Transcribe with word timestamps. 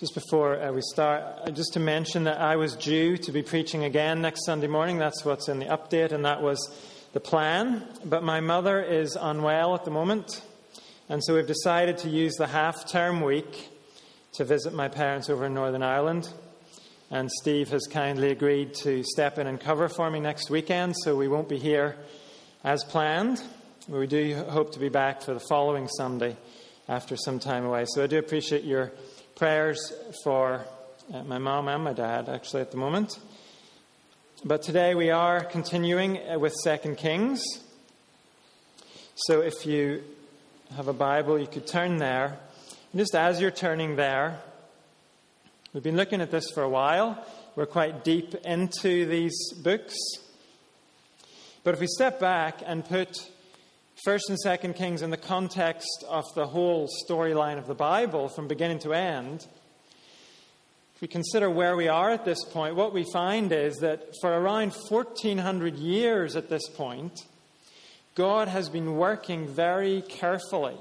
Just 0.00 0.14
before 0.14 0.58
uh, 0.58 0.72
we 0.72 0.80
start, 0.80 1.22
uh, 1.44 1.50
just 1.50 1.74
to 1.74 1.78
mention 1.78 2.24
that 2.24 2.40
I 2.40 2.56
was 2.56 2.74
due 2.74 3.18
to 3.18 3.32
be 3.32 3.42
preaching 3.42 3.84
again 3.84 4.22
next 4.22 4.46
Sunday 4.46 4.66
morning. 4.66 4.96
That's 4.96 5.26
what's 5.26 5.46
in 5.46 5.58
the 5.58 5.66
update, 5.66 6.12
and 6.12 6.24
that 6.24 6.40
was 6.40 6.74
the 7.12 7.20
plan. 7.20 7.86
But 8.02 8.22
my 8.22 8.40
mother 8.40 8.80
is 8.82 9.14
unwell 9.20 9.74
at 9.74 9.84
the 9.84 9.90
moment, 9.90 10.40
and 11.10 11.22
so 11.22 11.34
we've 11.34 11.46
decided 11.46 11.98
to 11.98 12.08
use 12.08 12.32
the 12.36 12.46
half 12.46 12.90
term 12.90 13.20
week 13.20 13.68
to 14.32 14.44
visit 14.46 14.72
my 14.72 14.88
parents 14.88 15.28
over 15.28 15.44
in 15.44 15.52
Northern 15.52 15.82
Ireland. 15.82 16.30
And 17.10 17.30
Steve 17.30 17.68
has 17.68 17.86
kindly 17.86 18.30
agreed 18.30 18.72
to 18.76 19.04
step 19.04 19.36
in 19.36 19.46
and 19.46 19.60
cover 19.60 19.90
for 19.90 20.10
me 20.10 20.18
next 20.18 20.48
weekend, 20.48 20.94
so 21.04 21.14
we 21.14 21.28
won't 21.28 21.50
be 21.50 21.58
here 21.58 21.96
as 22.64 22.84
planned. 22.84 23.42
We 23.86 24.06
do 24.06 24.34
hope 24.48 24.72
to 24.72 24.78
be 24.78 24.88
back 24.88 25.20
for 25.20 25.34
the 25.34 25.40
following 25.40 25.88
Sunday 25.88 26.38
after 26.88 27.18
some 27.18 27.38
time 27.38 27.66
away. 27.66 27.84
So 27.86 28.02
I 28.02 28.06
do 28.06 28.18
appreciate 28.18 28.64
your 28.64 28.92
prayers 29.40 29.94
for 30.22 30.66
uh, 31.14 31.22
my 31.22 31.38
mom 31.38 31.66
and 31.66 31.82
my 31.82 31.94
dad, 31.94 32.28
actually, 32.28 32.60
at 32.60 32.70
the 32.70 32.76
moment. 32.76 33.18
But 34.44 34.60
today 34.60 34.94
we 34.94 35.08
are 35.08 35.42
continuing 35.42 36.18
uh, 36.18 36.38
with 36.38 36.52
Second 36.62 36.98
Kings. 36.98 37.42
So 39.14 39.40
if 39.40 39.64
you 39.64 40.02
have 40.76 40.88
a 40.88 40.92
Bible, 40.92 41.38
you 41.38 41.46
could 41.46 41.66
turn 41.66 41.96
there. 41.96 42.36
And 42.92 42.98
just 42.98 43.14
as 43.14 43.40
you're 43.40 43.50
turning 43.50 43.96
there, 43.96 44.38
we've 45.72 45.82
been 45.82 45.96
looking 45.96 46.20
at 46.20 46.30
this 46.30 46.50
for 46.50 46.62
a 46.62 46.68
while. 46.68 47.24
We're 47.56 47.64
quite 47.64 48.04
deep 48.04 48.34
into 48.44 49.06
these 49.06 49.54
books. 49.54 49.96
But 51.64 51.72
if 51.72 51.80
we 51.80 51.86
step 51.86 52.20
back 52.20 52.60
and 52.66 52.84
put 52.84 53.26
First 54.04 54.30
and 54.30 54.38
Second 54.38 54.76
Kings 54.76 55.02
in 55.02 55.10
the 55.10 55.18
context 55.18 56.04
of 56.08 56.24
the 56.34 56.46
whole 56.46 56.88
storyline 57.06 57.58
of 57.58 57.66
the 57.66 57.74
Bible 57.74 58.30
from 58.30 58.48
beginning 58.48 58.78
to 58.78 58.94
end, 58.94 59.46
if 60.94 61.02
we 61.02 61.06
consider 61.06 61.50
where 61.50 61.76
we 61.76 61.86
are 61.88 62.10
at 62.10 62.24
this 62.24 62.42
point, 62.46 62.76
what 62.76 62.94
we 62.94 63.04
find 63.12 63.52
is 63.52 63.76
that 63.80 64.14
for 64.22 64.32
around 64.32 64.72
1400 64.88 65.76
years 65.76 66.34
at 66.34 66.48
this 66.48 66.66
point, 66.70 67.12
God 68.14 68.48
has 68.48 68.70
been 68.70 68.96
working 68.96 69.46
very 69.46 70.00
carefully. 70.00 70.78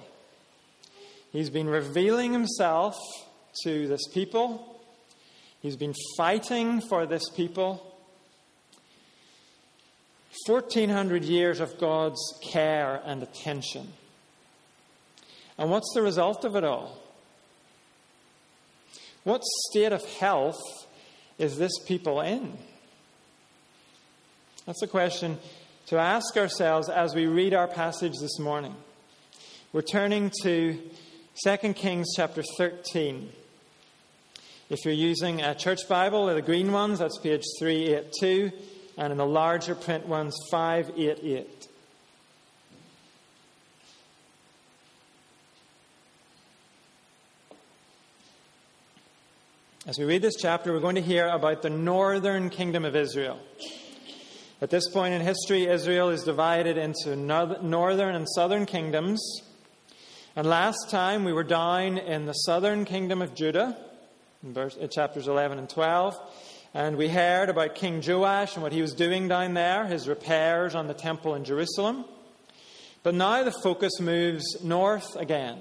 He's 1.33 1.49
been 1.49 1.67
revealing 1.67 2.31
himself 2.31 2.95
to 3.65 3.85
this 3.89 4.07
people. 4.13 4.81
He's 5.61 5.75
been 5.75 5.95
fighting 6.15 6.79
for 6.79 7.05
this 7.05 7.27
people. 7.35 7.88
1400 10.49 11.23
years 11.23 11.59
of 11.59 11.77
God's 11.77 12.19
care 12.41 12.99
and 13.05 13.21
attention. 13.21 13.93
And 15.59 15.69
what's 15.69 15.93
the 15.93 16.01
result 16.01 16.43
of 16.43 16.55
it 16.55 16.63
all? 16.63 16.97
What 19.23 19.43
state 19.69 19.93
of 19.93 20.03
health 20.15 20.59
is 21.37 21.57
this 21.57 21.77
people 21.85 22.21
in? 22.21 22.57
That's 24.65 24.81
a 24.81 24.87
question 24.87 25.37
to 25.85 25.99
ask 25.99 26.35
ourselves 26.35 26.89
as 26.89 27.13
we 27.13 27.27
read 27.27 27.53
our 27.53 27.67
passage 27.67 28.13
this 28.19 28.39
morning. 28.39 28.75
We're 29.71 29.81
turning 29.83 30.31
to 30.41 30.81
2 31.45 31.57
Kings 31.73 32.07
chapter 32.15 32.41
13. 32.57 33.29
If 34.71 34.79
you're 34.83 34.95
using 34.95 35.41
a 35.41 35.53
church 35.53 35.87
Bible, 35.87 36.25
the 36.25 36.41
green 36.41 36.71
ones, 36.71 36.97
that's 36.97 37.19
page 37.19 37.43
382 37.59 38.51
and 38.99 39.13
in 39.13 39.17
the 39.17 39.25
larger 39.25 39.75
print 39.75 40.05
ones, 40.05 40.35
588. 40.51 41.67
As 49.87 49.97
we 49.97 50.03
read 50.03 50.21
this 50.21 50.35
chapter, 50.35 50.73
we're 50.73 50.81
going 50.81 50.95
to 50.95 51.01
hear 51.01 51.29
about 51.29 51.61
the 51.61 51.69
northern 51.69 52.49
kingdom 52.49 52.83
of 52.83 52.93
Israel. 52.93 53.39
At 54.61 54.69
this 54.69 54.89
point 54.89 55.13
in 55.13 55.21
history, 55.21 55.65
Israel 55.65 56.09
is 56.09 56.23
divided 56.23 56.77
into 56.77 57.15
northern 57.15 58.15
and 58.15 58.27
southern 58.35 58.65
kingdoms. 58.65 59.41
And 60.35 60.45
last 60.45 60.89
time 60.89 61.23
we 61.23 61.31
were 61.31 61.45
down 61.45 61.97
in 61.97 62.25
the 62.25 62.33
southern 62.33 62.83
kingdom 62.83 63.21
of 63.21 63.33
Judah, 63.33 63.77
in, 64.43 64.89
chapters 64.91 65.29
11 65.29 65.57
and 65.57 65.69
12. 65.69 66.19
And 66.73 66.97
we 66.97 67.09
heard 67.09 67.49
about 67.49 67.73
King 67.73 68.03
Joash 68.05 68.53
and 68.53 68.61
what 68.61 68.71
he 68.71 68.81
was 68.81 68.93
doing 68.93 69.27
down 69.27 69.55
there, 69.55 69.87
his 69.87 70.07
repairs 70.07 70.75
on 70.75 70.87
the 70.87 70.93
temple 70.93 71.33
in 71.33 71.43
Jerusalem. 71.43 72.05
But 73.01 73.15
now 73.15 73.43
the 73.43 73.51
focus 73.51 73.99
moves 73.99 74.63
north 74.63 75.15
again. 75.15 75.59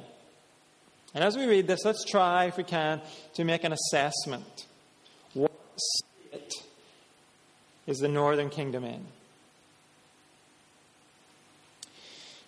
And 1.15 1.25
as 1.25 1.37
we 1.37 1.47
read 1.47 1.67
this, 1.67 1.85
let's 1.85 2.05
try, 2.05 2.45
if 2.45 2.59
we 2.59 2.65
can, 2.65 3.01
to 3.35 3.45
make 3.45 3.65
an 3.65 3.73
assessment. 3.73 4.67
What 5.33 5.51
state 5.79 6.53
is 7.87 7.99
the 7.99 8.09
northern 8.09 8.51
kingdom 8.51 8.85
in? 8.85 9.07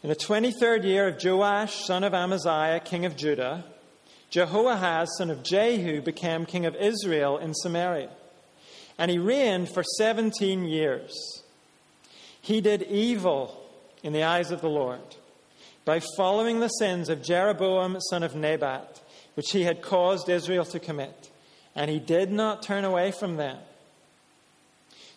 In 0.02 0.10
the 0.10 0.16
23rd 0.16 0.84
year 0.84 1.08
of 1.08 1.22
Joash, 1.22 1.86
son 1.86 2.04
of 2.04 2.12
Amaziah, 2.12 2.80
king 2.80 3.06
of 3.06 3.16
Judah, 3.16 3.64
Jehoahaz, 4.28 5.08
son 5.16 5.30
of 5.30 5.42
Jehu, 5.42 6.02
became 6.02 6.44
king 6.44 6.66
of 6.66 6.76
Israel 6.76 7.38
in 7.38 7.54
Samaria 7.54 8.10
and 9.00 9.10
he 9.10 9.18
reigned 9.18 9.70
for 9.70 9.82
17 9.82 10.66
years. 10.66 11.42
He 12.42 12.60
did 12.60 12.82
evil 12.82 13.66
in 14.02 14.12
the 14.12 14.24
eyes 14.24 14.50
of 14.50 14.60
the 14.60 14.68
Lord 14.68 15.00
by 15.86 16.02
following 16.18 16.60
the 16.60 16.68
sins 16.68 17.08
of 17.08 17.22
Jeroboam, 17.22 17.98
son 18.10 18.22
of 18.22 18.36
Nebat, 18.36 19.00
which 19.34 19.52
he 19.52 19.62
had 19.62 19.80
caused 19.80 20.28
Israel 20.28 20.66
to 20.66 20.78
commit, 20.78 21.30
and 21.74 21.90
he 21.90 21.98
did 21.98 22.30
not 22.30 22.62
turn 22.62 22.84
away 22.84 23.10
from 23.10 23.36
them. 23.36 23.56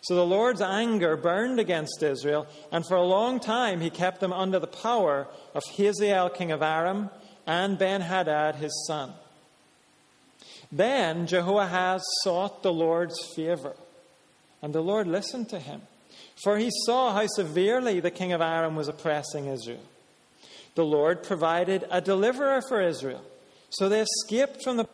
So 0.00 0.14
the 0.14 0.24
Lord's 0.24 0.62
anger 0.62 1.14
burned 1.18 1.60
against 1.60 2.02
Israel, 2.02 2.46
and 2.72 2.86
for 2.86 2.96
a 2.96 3.02
long 3.02 3.38
time 3.38 3.82
he 3.82 3.90
kept 3.90 4.20
them 4.20 4.32
under 4.32 4.58
the 4.58 4.66
power 4.66 5.28
of 5.54 5.62
Hazael, 5.76 6.30
king 6.30 6.52
of 6.52 6.62
Aram, 6.62 7.10
and 7.46 7.78
Ben 7.78 8.00
Hadad, 8.00 8.54
his 8.54 8.86
son. 8.86 9.12
Then 10.74 11.28
Jehoahaz 11.28 12.02
sought 12.24 12.64
the 12.64 12.72
Lord's 12.72 13.16
favor, 13.36 13.74
and 14.60 14.74
the 14.74 14.80
Lord 14.80 15.06
listened 15.06 15.48
to 15.50 15.60
him, 15.60 15.82
for 16.42 16.58
he 16.58 16.68
saw 16.84 17.12
how 17.12 17.28
severely 17.28 18.00
the 18.00 18.10
king 18.10 18.32
of 18.32 18.40
Aram 18.40 18.74
was 18.74 18.88
oppressing 18.88 19.46
Israel. 19.46 19.84
The 20.74 20.84
Lord 20.84 21.22
provided 21.22 21.84
a 21.92 22.00
deliverer 22.00 22.60
for 22.68 22.82
Israel, 22.82 23.22
so 23.70 23.88
they 23.88 24.00
escaped 24.02 24.64
from 24.64 24.78
the 24.78 24.88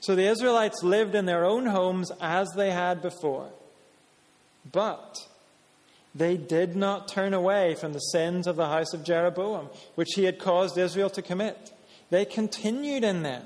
so 0.00 0.16
the 0.16 0.26
Israelites 0.26 0.82
lived 0.82 1.14
in 1.14 1.26
their 1.26 1.44
own 1.44 1.66
homes 1.66 2.10
as 2.20 2.48
they 2.56 2.72
had 2.72 3.02
before. 3.02 3.50
But 4.72 5.14
they 6.12 6.36
did 6.36 6.74
not 6.74 7.06
turn 7.06 7.34
away 7.34 7.76
from 7.76 7.92
the 7.92 8.00
sins 8.00 8.48
of 8.48 8.56
the 8.56 8.66
house 8.66 8.92
of 8.94 9.04
Jeroboam, 9.04 9.68
which 9.94 10.14
he 10.16 10.24
had 10.24 10.40
caused 10.40 10.76
Israel 10.76 11.10
to 11.10 11.22
commit. 11.22 11.72
They 12.10 12.24
continued 12.24 13.04
in 13.04 13.22
them. 13.22 13.44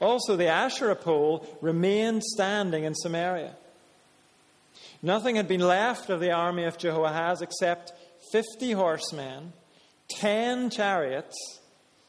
Also, 0.00 0.36
the 0.36 0.48
Asherah 0.48 0.96
pole 0.96 1.46
remained 1.60 2.22
standing 2.22 2.84
in 2.84 2.94
Samaria. 2.94 3.56
Nothing 5.02 5.36
had 5.36 5.48
been 5.48 5.60
left 5.60 6.10
of 6.10 6.20
the 6.20 6.32
army 6.32 6.64
of 6.64 6.78
Jehoahaz 6.78 7.42
except 7.42 7.92
50 8.32 8.72
horsemen, 8.72 9.52
10 10.08 10.70
chariots, 10.70 11.36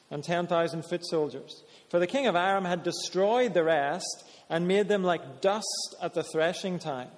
and 0.10 0.24
10,000 0.24 0.84
foot 0.84 1.06
soldiers. 1.06 1.64
For 1.90 2.00
the 2.00 2.08
king 2.08 2.28
of 2.28 2.36
Aram 2.36 2.66
had 2.66 2.84
destroyed 2.84 3.54
the 3.54 3.64
rest 3.64 4.24
and 4.50 4.68
made 4.68 4.88
them 4.88 5.04
like 5.04 5.42
dust 5.42 5.96
at 6.02 6.14
the 6.14 6.24
threshing 6.24 6.80
time. 6.80 7.10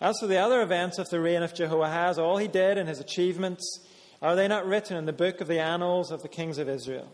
As 0.00 0.18
for 0.20 0.26
the 0.26 0.38
other 0.38 0.60
events 0.60 0.98
of 0.98 1.08
the 1.08 1.20
reign 1.20 1.42
of 1.42 1.54
Jehoahaz, 1.54 2.18
all 2.18 2.36
he 2.36 2.48
did 2.48 2.76
and 2.76 2.88
his 2.88 3.00
achievements, 3.00 3.80
are 4.20 4.36
they 4.36 4.48
not 4.48 4.66
written 4.66 4.96
in 4.96 5.06
the 5.06 5.12
book 5.12 5.40
of 5.40 5.48
the 5.48 5.60
annals 5.60 6.10
of 6.10 6.22
the 6.22 6.28
kings 6.28 6.58
of 6.58 6.68
Israel? 6.68 7.10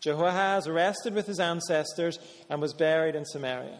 Jehoahaz 0.00 0.68
rested 0.68 1.14
with 1.14 1.26
his 1.26 1.40
ancestors 1.40 2.18
and 2.48 2.60
was 2.60 2.72
buried 2.72 3.14
in 3.14 3.24
Samaria. 3.24 3.78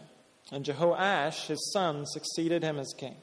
And 0.51 0.65
Jehoash, 0.65 1.47
his 1.47 1.71
son, 1.71 2.05
succeeded 2.05 2.63
him 2.63 2.79
as 2.79 2.93
king. 2.97 3.15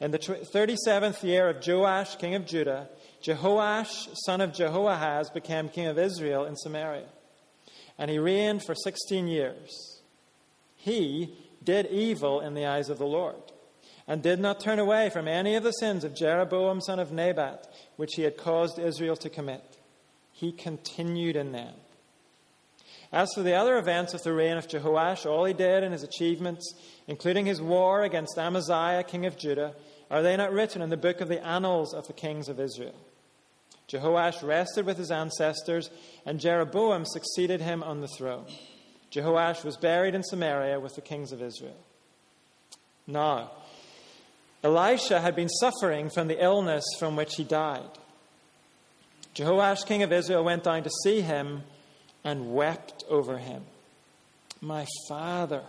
In 0.00 0.10
the 0.10 0.18
37th 0.18 1.22
year 1.22 1.48
of 1.48 1.66
Joash, 1.66 2.16
king 2.16 2.34
of 2.34 2.46
Judah, 2.46 2.88
Jehoash, 3.22 4.08
son 4.26 4.40
of 4.40 4.52
Jehoahaz, 4.52 5.30
became 5.30 5.68
king 5.68 5.86
of 5.86 5.98
Israel 5.98 6.44
in 6.44 6.56
Samaria. 6.56 7.08
And 7.96 8.10
he 8.10 8.18
reigned 8.18 8.64
for 8.64 8.74
16 8.74 9.28
years. 9.28 10.02
He 10.76 11.34
did 11.62 11.86
evil 11.86 12.40
in 12.40 12.54
the 12.54 12.66
eyes 12.66 12.90
of 12.90 12.98
the 12.98 13.06
Lord, 13.06 13.40
and 14.06 14.22
did 14.22 14.40
not 14.40 14.60
turn 14.60 14.78
away 14.78 15.08
from 15.10 15.26
any 15.26 15.54
of 15.54 15.62
the 15.62 15.70
sins 15.72 16.04
of 16.04 16.14
Jeroboam, 16.14 16.80
son 16.80 16.98
of 16.98 17.12
Nebat, 17.12 17.66
which 17.96 18.14
he 18.16 18.22
had 18.22 18.36
caused 18.36 18.78
Israel 18.78 19.16
to 19.16 19.30
commit 19.30 19.73
he 20.34 20.52
continued 20.52 21.36
in 21.36 21.52
them. 21.52 21.72
As 23.12 23.32
for 23.34 23.42
the 23.42 23.54
other 23.54 23.78
events 23.78 24.12
of 24.12 24.24
the 24.24 24.32
reign 24.32 24.56
of 24.56 24.66
Jehoash, 24.66 25.24
all 25.24 25.44
he 25.44 25.54
did 25.54 25.84
and 25.84 25.92
his 25.92 26.02
achievements, 26.02 26.74
including 27.06 27.46
his 27.46 27.62
war 27.62 28.02
against 28.02 28.36
Amaziah, 28.36 29.04
king 29.04 29.24
of 29.24 29.38
Judah, 29.38 29.74
are 30.10 30.22
they 30.22 30.36
not 30.36 30.52
written 30.52 30.82
in 30.82 30.90
the 30.90 30.96
book 30.96 31.20
of 31.20 31.28
the 31.28 31.44
annals 31.46 31.94
of 31.94 32.08
the 32.08 32.12
kings 32.12 32.48
of 32.48 32.58
Israel? 32.58 32.96
Jehoash 33.88 34.42
rested 34.42 34.84
with 34.84 34.98
his 34.98 35.12
ancestors, 35.12 35.90
and 36.26 36.40
Jeroboam 36.40 37.04
succeeded 37.04 37.60
him 37.60 37.84
on 37.84 38.00
the 38.00 38.08
throne. 38.08 38.46
Jehoash 39.12 39.64
was 39.64 39.76
buried 39.76 40.16
in 40.16 40.24
Samaria 40.24 40.80
with 40.80 40.96
the 40.96 41.00
kings 41.00 41.30
of 41.30 41.40
Israel. 41.40 41.76
Now, 43.06 43.52
Elisha 44.64 45.20
had 45.20 45.36
been 45.36 45.48
suffering 45.48 46.10
from 46.10 46.26
the 46.26 46.42
illness 46.42 46.84
from 46.98 47.14
which 47.14 47.36
he 47.36 47.44
died. 47.44 47.98
Jehoash, 49.34 49.86
king 49.86 50.02
of 50.02 50.12
Israel, 50.12 50.44
went 50.44 50.64
down 50.64 50.82
to 50.84 50.90
see 51.02 51.20
him 51.20 51.62
and 52.22 52.54
wept 52.54 53.04
over 53.08 53.38
him. 53.38 53.62
My 54.60 54.86
father, 55.08 55.62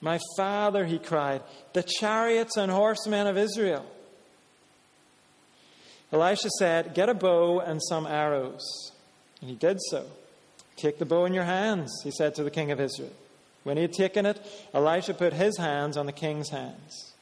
my 0.00 0.18
father, 0.36 0.84
he 0.84 0.98
cried, 0.98 1.42
the 1.72 1.82
chariots 1.82 2.56
and 2.56 2.70
horsemen 2.70 3.26
of 3.26 3.36
Israel. 3.36 3.86
Elisha 6.12 6.48
said, 6.58 6.94
Get 6.94 7.08
a 7.08 7.14
bow 7.14 7.60
and 7.60 7.80
some 7.88 8.06
arrows. 8.06 8.92
And 9.40 9.50
he 9.50 9.56
did 9.56 9.78
so. 9.90 10.06
Take 10.76 10.98
the 10.98 11.06
bow 11.06 11.26
in 11.26 11.34
your 11.34 11.44
hands, 11.44 11.92
he 12.02 12.10
said 12.10 12.34
to 12.34 12.42
the 12.42 12.50
king 12.50 12.70
of 12.70 12.80
Israel. 12.80 13.12
When 13.62 13.76
he 13.76 13.82
had 13.82 13.92
taken 13.92 14.24
it, 14.24 14.40
Elisha 14.72 15.14
put 15.14 15.34
his 15.34 15.58
hands 15.58 15.96
on 15.96 16.06
the 16.06 16.12
king's 16.12 16.48
hands. 16.48 17.12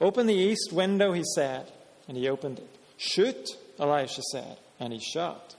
Open 0.00 0.26
the 0.26 0.34
east 0.34 0.72
window, 0.72 1.12
he 1.12 1.22
said, 1.34 1.70
and 2.06 2.16
he 2.16 2.28
opened 2.28 2.58
it. 2.58 2.68
Shoot, 2.98 3.48
Elisha 3.78 4.20
said, 4.32 4.58
and 4.82 4.92
he 4.92 4.98
shot. 4.98 5.54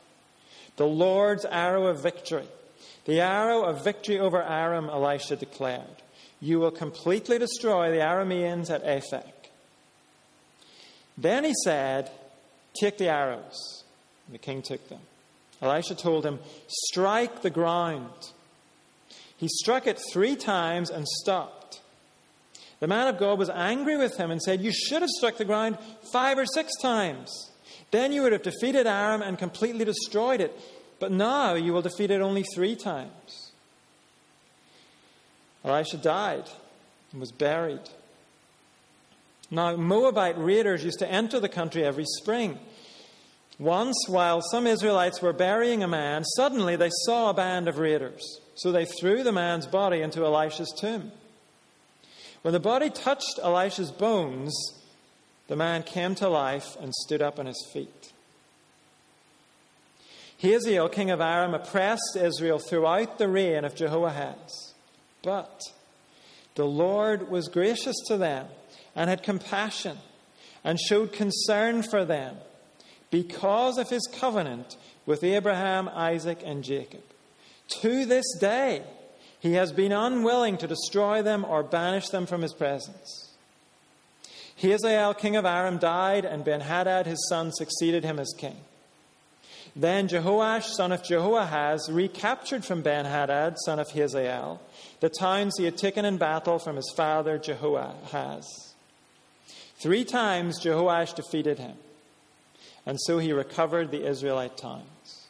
The 0.75 0.85
Lord's 0.85 1.45
arrow 1.45 1.87
of 1.87 2.03
victory, 2.03 2.47
the 3.05 3.21
arrow 3.21 3.63
of 3.63 3.83
victory 3.83 4.19
over 4.19 4.41
Aram, 4.41 4.89
Elisha 4.89 5.37
declared. 5.37 6.01
You 6.41 6.59
will 6.59 6.71
completely 6.71 7.39
destroy 7.39 7.89
the 7.91 8.03
Arameans 8.03 8.69
at 8.69 8.83
Aphek. 8.83 9.31
Then 11.17 11.45
he 11.45 11.53
said, 11.63 12.11
Take 12.79 12.97
the 12.97 13.07
arrows. 13.07 13.83
And 14.27 14.33
the 14.33 14.39
king 14.39 14.61
took 14.61 14.89
them. 14.89 14.99
Elisha 15.61 15.95
told 15.95 16.25
him, 16.25 16.39
Strike 16.67 17.43
the 17.43 17.49
ground. 17.49 18.09
He 19.37 19.47
struck 19.47 19.87
it 19.87 20.01
three 20.11 20.35
times 20.35 20.89
and 20.89 21.07
stopped. 21.07 21.79
The 22.81 22.87
man 22.87 23.07
of 23.07 23.19
God 23.19 23.39
was 23.39 23.49
angry 23.49 23.95
with 23.95 24.17
him 24.17 24.31
and 24.31 24.41
said, 24.41 24.61
You 24.61 24.73
should 24.73 25.01
have 25.01 25.11
struck 25.11 25.37
the 25.37 25.45
ground 25.45 25.77
five 26.11 26.37
or 26.37 26.45
six 26.45 26.73
times. 26.81 27.51
Then 27.93 28.11
you 28.11 28.23
would 28.23 28.31
have 28.31 28.41
defeated 28.41 28.87
Aram 28.87 29.21
and 29.21 29.37
completely 29.37 29.85
destroyed 29.85 30.41
it. 30.41 30.59
But 30.99 31.11
now 31.11 31.53
you 31.53 31.73
will 31.73 31.83
defeat 31.83 32.09
it 32.09 32.21
only 32.21 32.41
three 32.41 32.75
times. 32.75 33.51
Elisha 35.63 35.97
died 35.97 36.49
and 37.11 37.21
was 37.21 37.31
buried. 37.31 37.87
Now, 39.51 39.75
Moabite 39.75 40.39
raiders 40.39 40.83
used 40.83 40.97
to 40.99 41.07
enter 41.07 41.39
the 41.39 41.47
country 41.47 41.85
every 41.85 42.05
spring. 42.19 42.57
Once, 43.59 44.07
while 44.07 44.41
some 44.41 44.65
Israelites 44.65 45.21
were 45.21 45.31
burying 45.31 45.83
a 45.83 45.87
man, 45.87 46.23
suddenly 46.35 46.75
they 46.75 46.89
saw 47.05 47.29
a 47.29 47.35
band 47.35 47.67
of 47.67 47.77
raiders. 47.77 48.39
So 48.55 48.71
they 48.71 48.85
threw 48.85 49.21
the 49.21 49.31
man's 49.31 49.67
body 49.67 50.01
into 50.01 50.25
Elisha's 50.25 50.73
tomb. 50.79 51.11
When 52.41 52.53
the 52.53 52.59
body 52.59 52.89
touched 52.89 53.39
Elisha's 53.43 53.91
bones, 53.91 54.51
the 55.53 55.57
man 55.57 55.83
came 55.83 56.15
to 56.15 56.27
life 56.27 56.75
and 56.81 56.91
stood 56.91 57.21
up 57.21 57.37
on 57.37 57.45
his 57.45 57.63
feet. 57.71 58.11
Hazael, 60.39 60.89
king 60.89 61.11
of 61.11 61.21
Aram, 61.21 61.53
oppressed 61.53 62.17
Israel 62.19 62.57
throughout 62.57 63.19
the 63.19 63.27
reign 63.27 63.63
of 63.63 63.75
Jehoahaz. 63.75 64.73
But 65.21 65.61
the 66.55 66.65
Lord 66.65 67.29
was 67.29 67.49
gracious 67.49 67.95
to 68.07 68.17
them 68.17 68.47
and 68.95 69.11
had 69.11 69.21
compassion 69.21 69.99
and 70.63 70.79
showed 70.79 71.13
concern 71.13 71.83
for 71.83 72.03
them 72.03 72.37
because 73.11 73.77
of 73.77 73.91
his 73.91 74.09
covenant 74.11 74.75
with 75.05 75.23
Abraham, 75.23 75.87
Isaac, 75.87 76.41
and 76.43 76.63
Jacob. 76.63 77.03
To 77.81 78.07
this 78.07 78.25
day, 78.39 78.81
he 79.39 79.53
has 79.53 79.71
been 79.71 79.91
unwilling 79.91 80.57
to 80.57 80.67
destroy 80.67 81.21
them 81.21 81.45
or 81.45 81.61
banish 81.61 82.09
them 82.09 82.25
from 82.25 82.41
his 82.41 82.55
presence. 82.55 83.32
Hazael, 84.57 85.13
king 85.13 85.35
of 85.35 85.45
Aram, 85.45 85.77
died, 85.77 86.25
and 86.25 86.45
Benhadad, 86.45 87.05
his 87.05 87.27
son, 87.27 87.51
succeeded 87.51 88.03
him 88.03 88.19
as 88.19 88.33
king. 88.37 88.57
Then 89.75 90.07
Jehoash, 90.07 90.65
son 90.65 90.91
of 90.91 91.03
Jehoahaz, 91.03 91.89
recaptured 91.91 92.63
from 92.63 92.83
Benhadad, 92.83 93.57
son 93.65 93.79
of 93.79 93.89
Hazael, 93.89 94.61
the 94.99 95.09
towns 95.09 95.55
he 95.57 95.65
had 95.65 95.77
taken 95.77 96.05
in 96.05 96.17
battle 96.17 96.59
from 96.59 96.75
his 96.75 96.93
father 96.95 97.39
Jehoahaz. 97.39 98.45
Three 99.81 100.05
times 100.05 100.63
Jehoash 100.63 101.15
defeated 101.15 101.57
him, 101.57 101.75
and 102.85 102.99
so 103.01 103.17
he 103.17 103.33
recovered 103.33 103.89
the 103.89 104.05
Israelite 104.05 104.57
towns. 104.57 105.27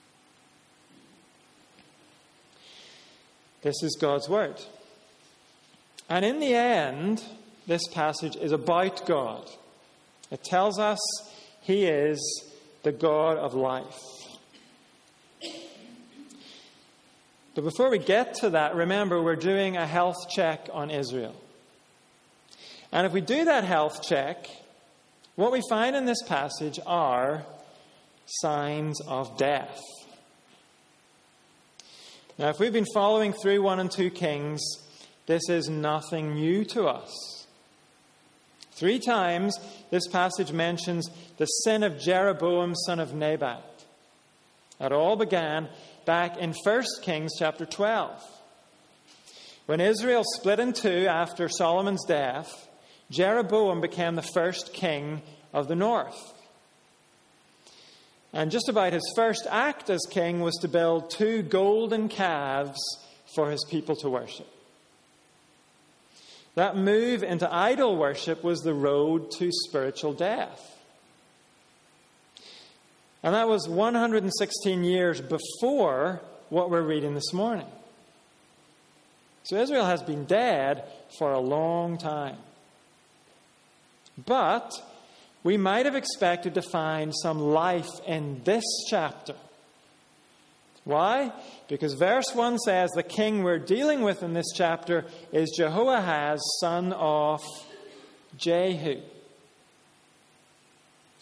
This 3.61 3.81
is 3.81 3.97
God's 3.99 4.27
word. 4.27 4.61
And 6.09 6.25
in 6.25 6.41
the 6.41 6.53
end, 6.53 7.23
this 7.67 7.87
passage 7.87 8.35
is 8.35 8.51
about 8.51 9.05
God. 9.05 9.49
It 10.31 10.43
tells 10.43 10.79
us 10.79 10.99
He 11.61 11.85
is 11.85 12.43
the 12.83 12.91
God 12.91 13.37
of 13.37 13.53
life. 13.53 13.99
But 17.55 17.63
before 17.63 17.89
we 17.89 17.99
get 17.99 18.33
to 18.35 18.51
that, 18.51 18.75
remember 18.75 19.21
we're 19.21 19.35
doing 19.35 19.77
a 19.77 19.85
health 19.85 20.29
check 20.29 20.69
on 20.73 20.89
Israel. 20.89 21.35
And 22.91 23.05
if 23.05 23.13
we 23.13 23.21
do 23.21 23.45
that 23.45 23.63
health 23.63 24.03
check, 24.03 24.47
what 25.35 25.51
we 25.51 25.61
find 25.69 25.95
in 25.95 26.05
this 26.05 26.21
passage 26.23 26.79
are 26.85 27.43
signs 28.25 29.01
of 29.01 29.37
death. 29.37 29.79
Now, 32.37 32.49
if 32.49 32.59
we've 32.59 32.73
been 32.73 32.87
following 32.93 33.33
through 33.33 33.61
1 33.61 33.79
and 33.79 33.91
2 33.91 34.09
Kings, 34.09 34.61
this 35.27 35.49
is 35.49 35.69
nothing 35.69 36.33
new 36.33 36.65
to 36.65 36.85
us. 36.85 37.32
Three 38.83 38.99
times 38.99 39.57
this 39.91 40.09
passage 40.09 40.51
mentions 40.51 41.09
the 41.37 41.45
sin 41.45 41.83
of 41.83 41.97
Jeroboam, 41.97 42.75
son 42.75 42.99
of 42.99 43.13
Nebat. 43.13 43.63
It 44.77 44.91
all 44.91 45.15
began 45.15 45.69
back 46.03 46.37
in 46.37 46.53
1 46.65 46.83
Kings 47.01 47.31
chapter 47.39 47.65
12. 47.65 48.21
When 49.67 49.79
Israel 49.79 50.23
split 50.35 50.59
in 50.59 50.73
two 50.73 51.07
after 51.07 51.47
Solomon's 51.47 52.03
death, 52.05 52.67
Jeroboam 53.09 53.79
became 53.79 54.15
the 54.15 54.29
first 54.33 54.73
king 54.73 55.21
of 55.53 55.69
the 55.69 55.77
north. 55.77 56.19
And 58.33 58.51
just 58.51 58.67
about 58.67 58.91
his 58.91 59.13
first 59.15 59.47
act 59.49 59.89
as 59.89 60.01
king 60.09 60.41
was 60.41 60.55
to 60.55 60.67
build 60.67 61.09
two 61.09 61.41
golden 61.41 62.09
calves 62.09 62.81
for 63.33 63.49
his 63.49 63.65
people 63.69 63.95
to 63.95 64.09
worship. 64.09 64.52
That 66.55 66.77
move 66.77 67.23
into 67.23 67.51
idol 67.51 67.95
worship 67.95 68.43
was 68.43 68.59
the 68.59 68.73
road 68.73 69.31
to 69.39 69.49
spiritual 69.51 70.13
death. 70.13 70.59
And 73.23 73.33
that 73.33 73.47
was 73.47 73.67
116 73.67 74.83
years 74.83 75.21
before 75.21 76.21
what 76.49 76.69
we're 76.69 76.81
reading 76.81 77.15
this 77.15 77.33
morning. 77.33 77.65
So 79.43 79.57
Israel 79.57 79.85
has 79.85 80.03
been 80.03 80.25
dead 80.25 80.83
for 81.17 81.33
a 81.33 81.39
long 81.39 81.97
time. 81.97 82.37
But 84.25 84.71
we 85.43 85.57
might 85.57 85.85
have 85.85 85.95
expected 85.95 86.53
to 86.53 86.61
find 86.61 87.13
some 87.15 87.39
life 87.39 87.89
in 88.05 88.41
this 88.43 88.63
chapter. 88.89 89.35
Why? 90.85 91.31
Because 91.69 91.93
verse 91.93 92.33
1 92.33 92.59
says 92.59 92.91
the 92.91 93.03
king 93.03 93.43
we're 93.43 93.59
dealing 93.59 94.01
with 94.01 94.21
in 94.21 94.33
this 94.33 94.51
chapter 94.53 95.05
is 95.31 95.53
Jehoahaz, 95.55 96.41
son 96.59 96.91
of 96.93 97.41
Jehu. 98.35 99.01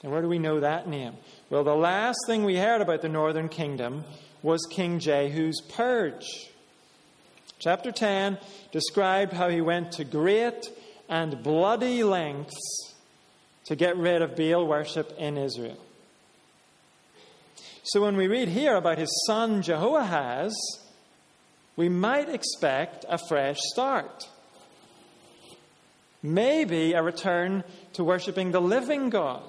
And 0.03 0.11
where 0.11 0.21
do 0.21 0.27
we 0.27 0.39
know 0.39 0.61
that 0.61 0.87
name? 0.87 1.13
Well, 1.51 1.63
the 1.63 1.75
last 1.75 2.17
thing 2.25 2.43
we 2.43 2.57
heard 2.57 2.81
about 2.81 3.03
the 3.03 3.09
northern 3.09 3.49
kingdom 3.49 4.03
was 4.41 4.65
King 4.71 4.99
Jehu's 4.99 5.61
purge. 5.61 6.49
Chapter 7.59 7.91
10 7.91 8.39
described 8.71 9.33
how 9.33 9.49
he 9.49 9.61
went 9.61 9.91
to 9.93 10.03
great 10.03 10.71
and 11.07 11.43
bloody 11.43 12.03
lengths 12.03 12.95
to 13.65 13.75
get 13.75 13.95
rid 13.97 14.23
of 14.23 14.35
Baal 14.35 14.65
worship 14.65 15.13
in 15.19 15.37
Israel. 15.37 15.77
So 17.83 18.01
when 18.01 18.15
we 18.15 18.27
read 18.27 18.47
here 18.47 18.75
about 18.75 18.99
his 18.99 19.23
son 19.25 19.61
Jehoahaz, 19.61 20.53
we 21.75 21.89
might 21.89 22.29
expect 22.29 23.05
a 23.09 23.17
fresh 23.17 23.57
start. 23.59 24.27
Maybe 26.21 26.93
a 26.93 27.01
return 27.01 27.63
to 27.93 28.03
worshipping 28.03 28.51
the 28.51 28.61
living 28.61 29.09
God. 29.09 29.41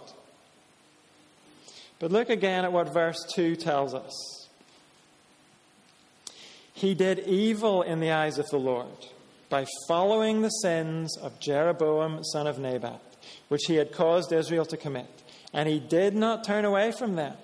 But 1.99 2.11
look 2.11 2.31
again 2.31 2.65
at 2.65 2.73
what 2.73 2.93
verse 2.93 3.19
2 3.35 3.57
tells 3.57 3.95
us. 3.95 4.49
He 6.73 6.95
did 6.95 7.21
evil 7.21 7.83
in 7.83 8.01
the 8.01 8.11
eyes 8.11 8.39
of 8.39 8.49
the 8.49 8.59
Lord 8.59 9.07
by 9.51 9.67
following 9.87 10.41
the 10.41 10.49
sins 10.49 11.17
of 11.19 11.39
Jeroboam, 11.39 12.25
son 12.25 12.47
of 12.47 12.59
Nebat, 12.59 13.01
which 13.49 13.67
he 13.67 13.77
had 13.77 13.93
caused 13.93 14.33
Israel 14.33 14.65
to 14.65 14.77
commit. 14.79 15.07
And 15.53 15.69
he 15.69 15.79
did 15.79 16.17
not 16.17 16.45
turn 16.45 16.65
away 16.65 16.93
from 16.93 17.15
them. 17.15 17.37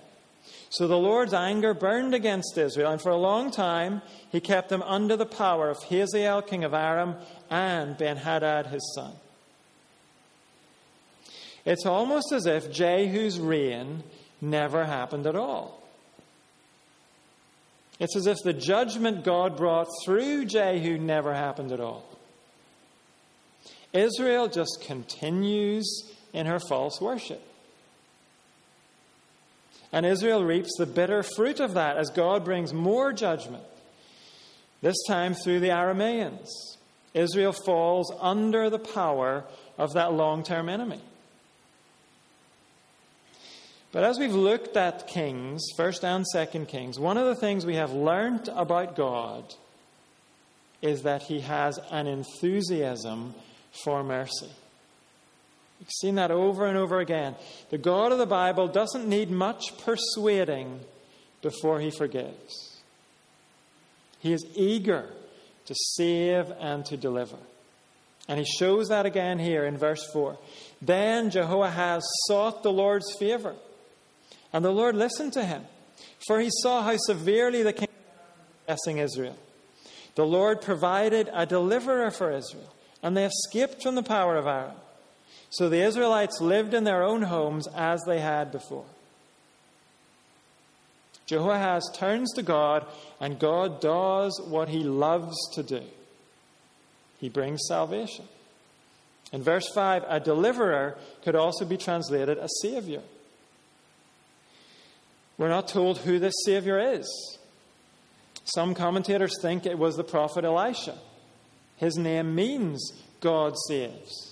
So 0.71 0.87
the 0.87 0.99
Lord's 0.99 1.33
anger 1.33 1.73
burned 1.73 2.15
against 2.15 2.59
Israel, 2.59 2.93
and 2.93 3.01
for 3.01 3.11
a 3.11 3.17
long 3.17 3.51
time 3.51 4.03
he 4.31 4.41
kept 4.41 4.69
them 4.69 4.83
under 4.83 5.17
the 5.17 5.27
power 5.27 5.71
of 5.71 5.83
Hazael, 5.85 6.43
king 6.43 6.65
of 6.65 6.75
Aram, 6.75 7.17
and 7.51 7.97
Ben 7.97 8.19
Hadad, 8.19 8.67
his 8.67 8.93
son. 8.95 9.13
It's 11.65 11.87
almost 11.87 12.33
as 12.33 12.47
if 12.47 12.71
Jehu's 12.73 13.41
reign 13.41 14.03
never 14.41 14.85
happened 14.85 15.27
at 15.27 15.37
all. 15.37 15.83
It's 17.99 18.17
as 18.17 18.27
if 18.27 18.39
the 18.45 18.53
judgment 18.53 19.25
God 19.25 19.57
brought 19.57 19.89
through 20.05 20.45
Jehu 20.45 20.99
never 20.99 21.35
happened 21.35 21.73
at 21.73 21.81
all. 21.81 22.05
Israel 23.93 24.49
just 24.49 24.83
continues 24.87 26.05
in 26.33 26.47
her 26.47 26.61
false 26.61 27.01
worship. 27.01 27.43
And 29.93 30.05
Israel 30.05 30.45
reaps 30.45 30.71
the 30.77 30.87
bitter 30.87 31.23
fruit 31.23 31.61
of 31.61 31.75
that 31.75 31.97
as 31.97 32.11
God 32.11 32.45
brings 32.45 32.73
more 32.73 33.13
judgment, 33.13 33.65
this 34.83 34.97
time 35.07 35.35
through 35.35 35.61
the 35.61 35.69
Arameans. 35.69 36.49
Israel 37.15 37.53
falls 37.53 38.13
under 38.21 38.69
the 38.69 38.79
power 38.79 39.45
of 39.79 39.95
that 39.95 40.13
long 40.13 40.43
term 40.43 40.69
enemy. 40.69 41.01
But 43.91 44.05
as 44.05 44.19
we've 44.19 44.35
looked 44.35 44.77
at 44.77 45.07
Kings, 45.07 45.63
1st 45.79 46.05
and 46.05 46.25
2nd 46.35 46.69
Kings, 46.69 47.01
one 47.01 47.17
of 47.17 47.25
the 47.25 47.35
things 47.35 47.65
we 47.65 47.77
have 47.77 47.91
learnt 47.93 48.49
about 48.55 48.95
God 48.95 49.55
is 50.83 51.03
that 51.03 51.23
he 51.23 51.41
has 51.41 51.79
an 51.91 52.07
enthusiasm 52.07 53.35
for 53.85 54.05
mercy. 54.05 54.51
We've 55.81 55.91
seen 55.91 56.17
that 56.17 56.31
over 56.31 56.67
and 56.67 56.77
over 56.77 56.99
again. 56.99 57.37
The 57.71 57.79
God 57.79 58.13
of 58.13 58.19
the 58.19 58.27
Bible 58.27 58.69
doesn't 58.69 59.09
need 59.09 59.31
much 59.31 59.79
persuading 59.79 60.81
before 61.41 61.81
he 61.81 61.91
forgives. 61.91 62.81
He 64.19 64.33
is 64.33 64.45
eager 64.55 65.09
to 65.67 65.75
save 65.75 66.51
and 66.59 66.85
to 66.87 66.97
deliver. 66.97 67.37
And 68.27 68.39
he 68.39 68.45
shows 68.45 68.89
that 68.89 69.07
again 69.07 69.39
here 69.39 69.65
in 69.65 69.79
verse 69.79 70.05
4. 70.13 70.37
Then 70.83 71.31
Jehoahaz 71.31 72.03
sought 72.27 72.63
the 72.63 72.73
Lord's 72.73 73.11
favor, 73.19 73.55
and 74.53 74.65
the 74.65 74.73
Lord 74.73 74.97
listened 74.97 75.33
to 75.35 75.45
him, 75.45 75.65
for 76.27 76.41
he 76.41 76.51
saw 76.63 76.83
how 76.83 76.97
severely 76.97 77.63
the 77.63 77.73
king 77.73 77.89
was 77.89 78.65
oppressing 78.65 78.99
Israel. 78.99 79.37
The 80.15 80.27
Lord 80.27 80.61
provided 80.61 81.31
a 81.33 81.47
deliverer 81.47 82.11
for 82.11 82.33
Israel, 82.33 82.75
and 83.03 83.17
they 83.17 83.25
escaped 83.25 83.83
from 83.83 83.95
the 83.95 84.03
power 84.03 84.37
of 84.37 84.47
Aram. 84.47 84.75
So 85.51 85.69
the 85.69 85.83
Israelites 85.83 86.41
lived 86.41 86.75
in 86.75 86.85
their 86.85 87.03
own 87.03 87.23
homes 87.23 87.67
as 87.69 88.03
they 88.07 88.21
had 88.21 88.53
before. 88.53 88.85
Jehoahaz 91.27 91.85
turns 91.95 92.33
to 92.35 92.43
God, 92.43 92.87
and 93.21 93.39
God 93.39 93.81
does 93.81 94.41
what 94.47 94.69
he 94.69 94.83
loves 94.83 95.37
to 95.55 95.63
do. 95.63 95.83
He 97.19 97.29
brings 97.29 97.61
salvation. 97.69 98.27
In 99.33 99.43
verse 99.43 99.69
5, 99.75 100.05
a 100.09 100.21
deliverer 100.21 100.97
could 101.23 101.37
also 101.37 101.67
be 101.67 101.77
translated 101.77 102.39
a 102.39 102.49
savior. 102.63 103.03
We're 105.37 105.49
not 105.49 105.69
told 105.69 105.99
who 105.99 106.19
this 106.19 106.35
savior 106.45 106.79
is. 106.79 107.39
Some 108.45 108.75
commentators 108.75 109.35
think 109.43 109.67
it 109.67 109.79
was 109.79 109.97
the 109.97 110.05
prophet 110.05 110.45
Elisha. 110.45 110.97
His 111.77 111.97
name 111.97 112.35
means 112.35 112.93
God 113.21 113.55
saves. 113.69 114.28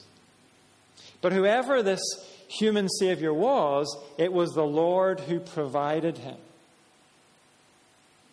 But 1.27 1.33
whoever 1.33 1.83
this 1.83 2.01
human 2.47 2.89
Savior 2.89 3.35
was, 3.35 3.99
it 4.17 4.33
was 4.33 4.53
the 4.53 4.63
Lord 4.63 5.19
who 5.19 5.41
provided 5.41 6.19
him. 6.19 6.37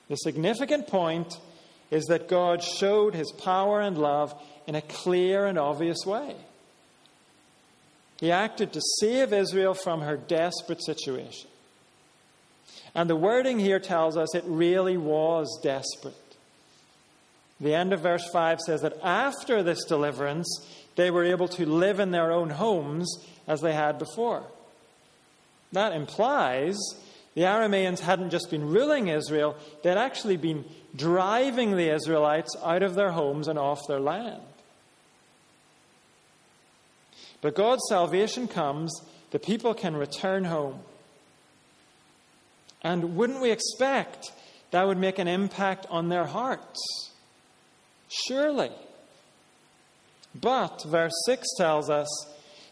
The 0.09 0.15
significant 0.17 0.85
point 0.85 1.33
is 1.89 2.05
that 2.05 2.27
God 2.27 2.61
showed 2.61 3.15
his 3.15 3.31
power 3.31 3.81
and 3.81 3.97
love 3.97 4.39
in 4.67 4.75
a 4.75 4.81
clear 4.83 5.47
and 5.47 5.57
obvious 5.57 6.05
way. 6.05 6.35
He 8.19 8.31
acted 8.31 8.73
to 8.73 8.81
save 8.99 9.33
Israel 9.33 9.73
from 9.73 10.01
her 10.01 10.15
desperate 10.15 10.85
situation. 10.85 11.49
And 12.93 13.09
the 13.09 13.15
wording 13.15 13.57
here 13.57 13.79
tells 13.79 14.17
us 14.17 14.35
it 14.35 14.43
really 14.45 14.97
was 14.97 15.59
desperate. 15.63 16.13
The 17.59 17.73
end 17.73 17.91
of 17.91 18.01
verse 18.01 18.29
5 18.31 18.59
says 18.59 18.81
that 18.81 18.99
after 19.01 19.63
this 19.63 19.83
deliverance, 19.85 20.47
they 20.95 21.11
were 21.11 21.23
able 21.23 21.47
to 21.49 21.65
live 21.65 21.99
in 21.99 22.11
their 22.11 22.31
own 22.31 22.49
homes 22.49 23.17
as 23.47 23.61
they 23.61 23.73
had 23.73 23.99
before. 23.99 24.43
That 25.71 25.93
implies 25.93 26.77
the 27.35 27.41
Arameans 27.41 27.99
hadn't 27.99 28.29
just 28.29 28.51
been 28.51 28.69
ruling 28.69 29.07
Israel, 29.07 29.55
they'd 29.81 29.97
actually 29.97 30.37
been 30.37 30.65
driving 30.95 31.75
the 31.75 31.89
Israelites 31.89 32.55
out 32.63 32.83
of 32.83 32.95
their 32.95 33.11
homes 33.11 33.47
and 33.47 33.57
off 33.57 33.87
their 33.87 33.99
land. 33.99 34.41
But 37.41 37.55
God's 37.55 37.81
salvation 37.89 38.47
comes, 38.47 38.93
the 39.31 39.39
people 39.39 39.73
can 39.73 39.95
return 39.97 40.45
home. 40.45 40.79
And 42.83 43.15
wouldn't 43.15 43.41
we 43.41 43.51
expect 43.51 44.31
that 44.71 44.85
would 44.85 44.97
make 44.97 45.17
an 45.17 45.27
impact 45.27 45.87
on 45.89 46.09
their 46.09 46.25
hearts? 46.25 46.79
Surely. 48.27 48.71
But, 50.39 50.83
verse 50.85 51.13
6 51.25 51.47
tells 51.57 51.89
us, 51.89 52.07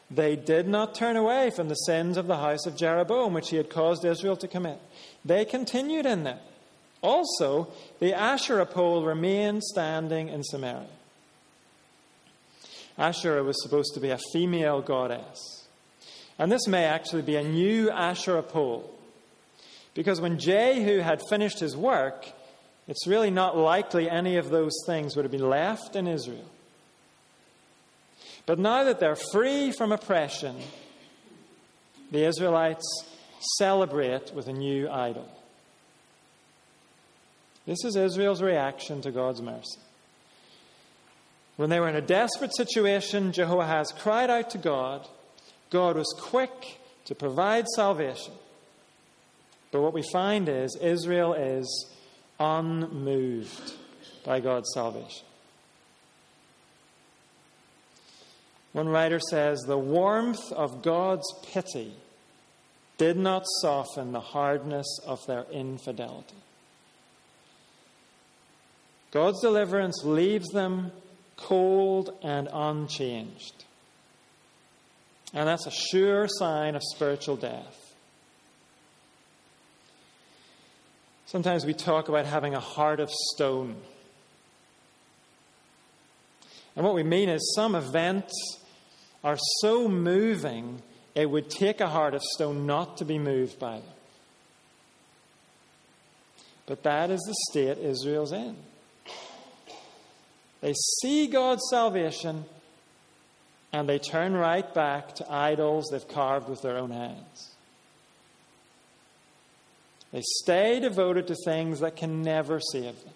they 0.09 0.35
did 0.35 0.67
not 0.67 0.93
turn 0.93 1.15
away 1.15 1.51
from 1.51 1.69
the 1.69 1.75
sins 1.75 2.17
of 2.17 2.27
the 2.27 2.37
house 2.37 2.65
of 2.65 2.75
Jeroboam, 2.75 3.33
which 3.33 3.49
he 3.49 3.55
had 3.55 3.69
caused 3.69 4.03
Israel 4.03 4.35
to 4.37 4.47
commit. 4.47 4.79
They 5.23 5.45
continued 5.45 6.05
in 6.05 6.23
them. 6.23 6.39
Also, 7.01 7.69
the 7.99 8.13
Asherah 8.13 8.65
pole 8.65 9.05
remained 9.05 9.63
standing 9.63 10.27
in 10.27 10.43
Samaria. 10.43 10.87
Asherah 12.97 13.43
was 13.43 13.61
supposed 13.63 13.93
to 13.93 13.99
be 13.99 14.09
a 14.09 14.19
female 14.33 14.81
goddess. 14.81 15.65
And 16.37 16.51
this 16.51 16.67
may 16.67 16.85
actually 16.85 17.21
be 17.21 17.37
a 17.37 17.43
new 17.43 17.89
Asherah 17.89 18.43
pole. 18.43 18.93
Because 19.93 20.19
when 20.19 20.39
Jehu 20.39 20.99
had 20.99 21.21
finished 21.29 21.59
his 21.59 21.75
work, 21.75 22.27
it's 22.87 23.07
really 23.07 23.31
not 23.31 23.57
likely 23.57 24.09
any 24.09 24.37
of 24.37 24.49
those 24.49 24.73
things 24.85 25.15
would 25.15 25.25
have 25.25 25.31
been 25.31 25.49
left 25.49 25.95
in 25.95 26.07
Israel. 26.07 26.45
But 28.45 28.59
now 28.59 28.83
that 28.83 28.99
they're 28.99 29.15
free 29.15 29.71
from 29.71 29.91
oppression, 29.91 30.55
the 32.11 32.25
Israelites 32.25 32.85
celebrate 33.57 34.33
with 34.33 34.47
a 34.47 34.53
new 34.53 34.89
idol. 34.89 35.27
This 37.65 37.83
is 37.85 37.95
Israel's 37.95 38.41
reaction 38.41 39.01
to 39.01 39.11
God's 39.11 39.41
mercy. 39.41 39.79
When 41.57 41.69
they 41.69 41.79
were 41.79 41.89
in 41.89 41.95
a 41.95 42.01
desperate 42.01 42.55
situation, 42.55 43.31
Jehoahaz 43.31 43.91
cried 43.99 44.29
out 44.29 44.49
to 44.51 44.57
God. 44.57 45.07
God 45.69 45.95
was 45.95 46.13
quick 46.19 46.79
to 47.05 47.15
provide 47.15 47.67
salvation. 47.75 48.33
But 49.71 49.81
what 49.81 49.93
we 49.93 50.03
find 50.11 50.49
is 50.49 50.75
Israel 50.81 51.33
is 51.33 51.89
unmoved 52.39 53.73
by 54.25 54.39
God's 54.39 54.69
salvation. 54.73 55.25
One 58.73 58.87
writer 58.87 59.19
says, 59.19 59.61
The 59.61 59.77
warmth 59.77 60.51
of 60.51 60.81
God's 60.81 61.27
pity 61.51 61.93
did 62.97 63.17
not 63.17 63.43
soften 63.61 64.11
the 64.11 64.19
hardness 64.19 64.99
of 65.05 65.25
their 65.25 65.45
infidelity. 65.51 66.35
God's 69.11 69.41
deliverance 69.41 70.03
leaves 70.05 70.47
them 70.49 70.91
cold 71.35 72.11
and 72.23 72.47
unchanged. 72.51 73.65
And 75.33 75.47
that's 75.47 75.65
a 75.65 75.71
sure 75.71 76.27
sign 76.27 76.75
of 76.75 76.81
spiritual 76.83 77.35
death. 77.35 77.77
Sometimes 81.25 81.65
we 81.65 81.73
talk 81.73 82.09
about 82.09 82.25
having 82.25 82.55
a 82.55 82.59
heart 82.59 82.99
of 82.99 83.09
stone. 83.09 83.77
And 86.75 86.85
what 86.85 86.95
we 86.95 87.03
mean 87.03 87.29
is 87.29 87.53
some 87.55 87.75
events 87.75 88.33
are 89.23 89.37
so 89.59 89.87
moving, 89.87 90.81
it 91.15 91.29
would 91.29 91.49
take 91.49 91.81
a 91.81 91.87
heart 91.87 92.13
of 92.13 92.21
stone 92.23 92.65
not 92.65 92.97
to 92.97 93.05
be 93.05 93.19
moved 93.19 93.59
by 93.59 93.75
them. 93.75 93.83
But 96.65 96.83
that 96.83 97.11
is 97.11 97.19
the 97.21 97.35
state 97.49 97.77
Israel's 97.77 98.31
in. 98.31 98.55
They 100.61 100.73
see 101.01 101.27
God's 101.27 101.63
salvation 101.69 102.45
and 103.73 103.87
they 103.87 103.99
turn 103.99 104.33
right 104.33 104.71
back 104.73 105.15
to 105.15 105.31
idols 105.31 105.89
they've 105.91 106.07
carved 106.07 106.49
with 106.49 106.61
their 106.61 106.77
own 106.77 106.91
hands. 106.91 107.51
They 110.11 110.21
stay 110.41 110.79
devoted 110.79 111.27
to 111.27 111.35
things 111.45 111.79
that 111.79 111.95
can 111.95 112.21
never 112.21 112.59
save 112.59 113.01
them. 113.03 113.13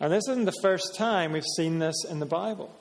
And 0.00 0.12
this 0.12 0.28
isn't 0.28 0.44
the 0.44 0.60
first 0.62 0.96
time 0.96 1.32
we've 1.32 1.44
seen 1.56 1.78
this 1.78 2.04
in 2.08 2.18
the 2.18 2.26
Bible. 2.26 2.72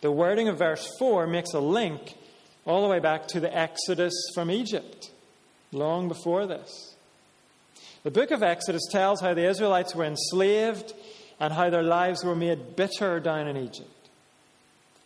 The 0.00 0.10
wording 0.10 0.48
of 0.48 0.58
verse 0.58 0.88
4 0.98 1.26
makes 1.26 1.52
a 1.52 1.60
link 1.60 2.14
all 2.64 2.82
the 2.82 2.88
way 2.88 3.00
back 3.00 3.26
to 3.28 3.40
the 3.40 3.54
Exodus 3.54 4.14
from 4.34 4.50
Egypt, 4.50 5.10
long 5.72 6.08
before 6.08 6.46
this. 6.46 6.94
The 8.02 8.10
book 8.10 8.30
of 8.30 8.42
Exodus 8.42 8.86
tells 8.90 9.20
how 9.20 9.34
the 9.34 9.46
Israelites 9.46 9.94
were 9.94 10.04
enslaved 10.04 10.94
and 11.38 11.52
how 11.52 11.68
their 11.68 11.82
lives 11.82 12.24
were 12.24 12.36
made 12.36 12.76
bitter 12.76 13.20
down 13.20 13.46
in 13.46 13.56
Egypt. 13.56 13.90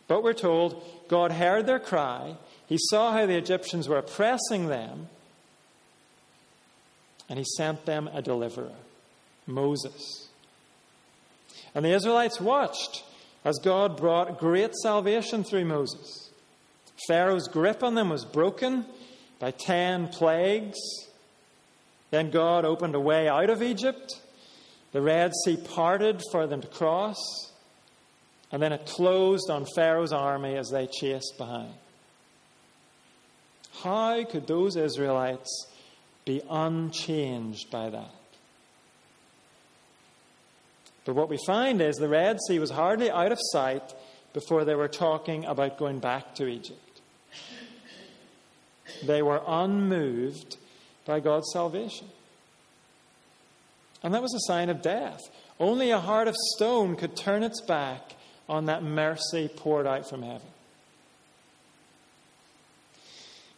But 0.06 0.22
we're 0.22 0.32
told 0.32 0.82
God 1.08 1.32
heard 1.32 1.66
their 1.66 1.80
cry, 1.80 2.36
He 2.66 2.76
saw 2.78 3.12
how 3.12 3.26
the 3.26 3.36
Egyptians 3.36 3.88
were 3.88 3.98
oppressing 3.98 4.68
them, 4.68 5.08
and 7.28 7.38
He 7.38 7.44
sent 7.56 7.84
them 7.84 8.08
a 8.12 8.22
deliverer, 8.22 8.74
Moses. 9.46 10.28
And 11.74 11.84
the 11.84 11.92
Israelites 11.94 12.40
watched 12.40 13.02
as 13.44 13.58
God 13.62 13.96
brought 13.96 14.38
great 14.38 14.74
salvation 14.74 15.44
through 15.44 15.66
Moses. 15.66 16.30
Pharaoh's 17.06 17.48
grip 17.48 17.82
on 17.82 17.94
them 17.94 18.08
was 18.08 18.24
broken 18.24 18.86
by 19.38 19.50
ten 19.50 20.08
plagues. 20.08 20.78
Then 22.10 22.30
God 22.30 22.64
opened 22.64 22.94
a 22.94 23.00
way 23.00 23.28
out 23.28 23.50
of 23.50 23.62
Egypt. 23.62 24.20
The 24.92 25.02
Red 25.02 25.32
Sea 25.44 25.56
parted 25.56 26.22
for 26.30 26.46
them 26.46 26.60
to 26.60 26.68
cross. 26.68 27.18
And 28.52 28.62
then 28.62 28.72
it 28.72 28.86
closed 28.86 29.50
on 29.50 29.66
Pharaoh's 29.74 30.12
army 30.12 30.56
as 30.56 30.70
they 30.70 30.86
chased 30.86 31.34
behind. 31.36 31.74
How 33.82 34.22
could 34.24 34.46
those 34.46 34.76
Israelites 34.76 35.66
be 36.24 36.40
unchanged 36.48 37.70
by 37.72 37.90
that? 37.90 38.14
But 41.04 41.14
what 41.14 41.28
we 41.28 41.38
find 41.46 41.80
is 41.80 41.96
the 41.96 42.08
Red 42.08 42.38
Sea 42.48 42.58
was 42.58 42.70
hardly 42.70 43.10
out 43.10 43.32
of 43.32 43.38
sight 43.52 43.94
before 44.32 44.64
they 44.64 44.74
were 44.74 44.88
talking 44.88 45.44
about 45.44 45.78
going 45.78 45.98
back 45.98 46.34
to 46.36 46.46
Egypt. 46.46 46.80
They 49.04 49.22
were 49.22 49.42
unmoved 49.46 50.56
by 51.04 51.20
God's 51.20 51.50
salvation. 51.52 52.08
And 54.02 54.12
that 54.14 54.22
was 54.22 54.34
a 54.34 54.52
sign 54.52 54.68
of 54.68 54.82
death. 54.82 55.20
Only 55.60 55.90
a 55.90 56.00
heart 56.00 56.28
of 56.28 56.36
stone 56.56 56.96
could 56.96 57.16
turn 57.16 57.42
its 57.42 57.60
back 57.60 58.14
on 58.48 58.66
that 58.66 58.82
mercy 58.82 59.48
poured 59.48 59.86
out 59.86 60.08
from 60.08 60.22
heaven. 60.22 60.48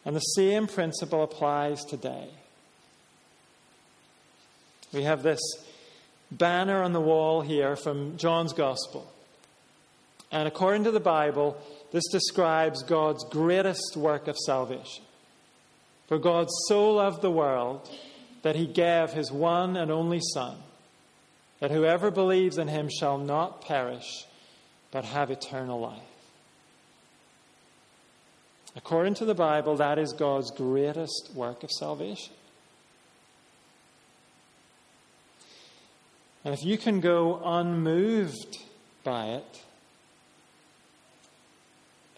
And 0.05 0.15
the 0.15 0.21
same 0.21 0.69
principle 0.69 1.25
applies 1.25 1.85
today. 1.85 2.29
We 4.93 5.03
have 5.03 5.25
this 5.25 5.41
banner 6.31 6.83
on 6.83 6.93
the 6.93 7.01
wall 7.01 7.41
here 7.41 7.77
from 7.77 8.17
John's 8.17 8.53
Gospel. 8.53 9.13
And 10.33 10.49
according 10.49 10.85
to 10.85 10.91
the 10.91 11.01
Bible, 11.01 11.57
this 11.93 12.07
describes 12.11 12.83
God's 12.83 13.25
greatest 13.25 13.97
work 13.97 14.29
of 14.29 14.37
salvation. 14.37 15.05
For 16.09 16.19
God 16.19 16.49
so 16.69 16.95
loved 16.95 17.23
the 17.23 17.31
world 17.31 17.89
that 18.43 18.57
he 18.57 18.67
gave 18.67 19.11
his 19.11 19.33
one 19.33 19.77
and 19.77 19.91
only 19.91 20.21
Son, 20.35 20.57
that 21.61 21.71
whoever 21.71 22.11
believes 22.11 22.59
in 22.59 22.69
him 22.69 22.89
shall 22.89 23.19
not 23.19 23.63
perish, 23.63 24.25
but 24.91 25.05
have 25.05 25.31
eternal 25.31 25.81
life. 25.81 26.01
According 28.77 29.15
to 29.15 29.25
the 29.25 29.35
Bible, 29.35 29.77
that 29.77 29.99
is 29.99 30.13
God's 30.13 30.51
greatest 30.51 31.31
work 31.35 31.65
of 31.65 31.71
salvation. 31.71 32.35
And 36.47 36.55
if 36.55 36.65
you 36.65 36.79
can 36.79 37.01
go 37.01 37.43
unmoved 37.45 38.59
by 39.03 39.31
it, 39.31 39.63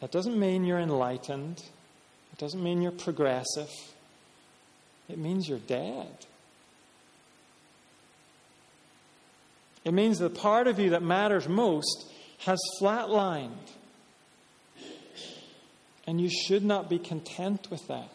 that 0.01 0.11
doesn't 0.11 0.39
mean 0.39 0.67
you're 0.67 0.79
enlightened. 0.79 1.63
It 2.35 2.39
doesn't 2.39 2.63
mean 2.63 2.83
you're 2.83 2.93
progressive. 2.93 3.71
It 5.09 5.17
means 5.17 5.49
you're 5.49 5.59
dead. 5.59 6.27
It 9.87 9.95
means 9.95 10.19
the 10.19 10.29
part 10.29 10.67
of 10.67 10.79
you 10.79 10.91
that 10.91 11.03
matters 11.03 11.49
most 11.49 12.13
has 12.41 12.59
flatlined. 12.83 13.71
And 16.07 16.21
you 16.21 16.29
should 16.29 16.67
not 16.67 16.91
be 16.91 16.99
content 16.99 17.69
with 17.71 17.89
that. 17.89 18.11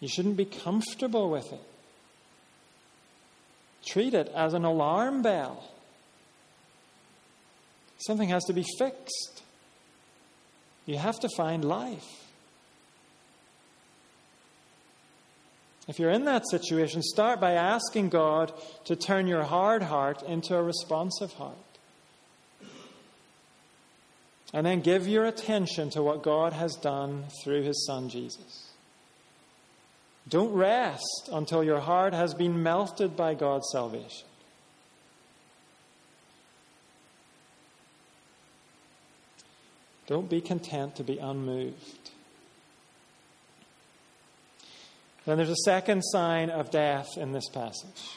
You 0.00 0.08
shouldn't 0.08 0.36
be 0.36 0.44
comfortable 0.44 1.30
with 1.30 1.50
it. 1.50 1.67
Treat 3.92 4.14
it 4.14 4.28
as 4.34 4.54
an 4.54 4.64
alarm 4.64 5.22
bell. 5.22 5.64
Something 7.98 8.28
has 8.28 8.44
to 8.44 8.52
be 8.52 8.64
fixed. 8.78 9.42
You 10.86 10.98
have 10.98 11.18
to 11.20 11.28
find 11.36 11.64
life. 11.64 12.06
If 15.88 15.98
you're 15.98 16.10
in 16.10 16.26
that 16.26 16.44
situation, 16.50 17.02
start 17.02 17.40
by 17.40 17.52
asking 17.52 18.10
God 18.10 18.52
to 18.84 18.94
turn 18.94 19.26
your 19.26 19.44
hard 19.44 19.82
heart 19.82 20.22
into 20.22 20.54
a 20.54 20.62
responsive 20.62 21.32
heart. 21.32 21.56
And 24.52 24.66
then 24.66 24.80
give 24.80 25.08
your 25.08 25.24
attention 25.24 25.88
to 25.90 26.02
what 26.02 26.22
God 26.22 26.52
has 26.52 26.76
done 26.76 27.24
through 27.42 27.62
his 27.62 27.86
Son 27.86 28.10
Jesus. 28.10 28.67
Don't 30.28 30.52
rest 30.52 31.30
until 31.32 31.64
your 31.64 31.80
heart 31.80 32.12
has 32.12 32.34
been 32.34 32.62
melted 32.62 33.16
by 33.16 33.34
God's 33.34 33.68
salvation. 33.72 34.26
Don't 40.06 40.28
be 40.28 40.40
content 40.40 40.96
to 40.96 41.04
be 41.04 41.18
unmoved. 41.18 42.10
Then 45.24 45.36
there's 45.36 45.50
a 45.50 45.64
second 45.64 46.02
sign 46.02 46.48
of 46.48 46.70
death 46.70 47.08
in 47.16 47.32
this 47.32 47.48
passage. 47.50 48.16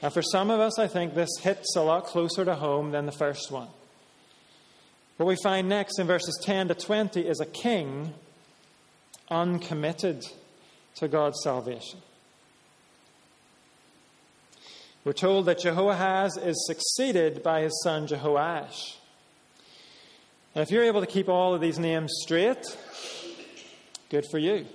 And 0.00 0.12
for 0.12 0.22
some 0.22 0.50
of 0.50 0.60
us, 0.60 0.78
I 0.78 0.86
think 0.86 1.14
this 1.14 1.30
hits 1.40 1.76
a 1.76 1.82
lot 1.82 2.06
closer 2.06 2.44
to 2.44 2.54
home 2.54 2.90
than 2.90 3.06
the 3.06 3.12
first 3.12 3.50
one. 3.50 3.68
What 5.18 5.26
we 5.26 5.36
find 5.42 5.68
next 5.68 5.98
in 5.98 6.06
verses 6.06 6.40
10 6.42 6.68
to 6.68 6.74
20 6.74 7.20
is 7.20 7.40
a 7.40 7.46
king 7.46 8.14
uncommitted 9.30 10.24
to 10.96 11.08
God's 11.08 11.40
salvation. 11.42 12.00
We're 15.04 15.12
told 15.12 15.46
that 15.46 15.58
Jehoahaz 15.58 16.36
is 16.36 16.64
succeeded 16.66 17.42
by 17.42 17.62
his 17.62 17.82
son 17.82 18.06
Jehoash. 18.06 18.96
And 20.54 20.62
if 20.62 20.70
you're 20.70 20.84
able 20.84 21.00
to 21.00 21.06
keep 21.06 21.28
all 21.28 21.54
of 21.54 21.60
these 21.60 21.78
names 21.78 22.12
straight, 22.22 22.64
good 24.10 24.24
for 24.30 24.38
you. 24.38 24.66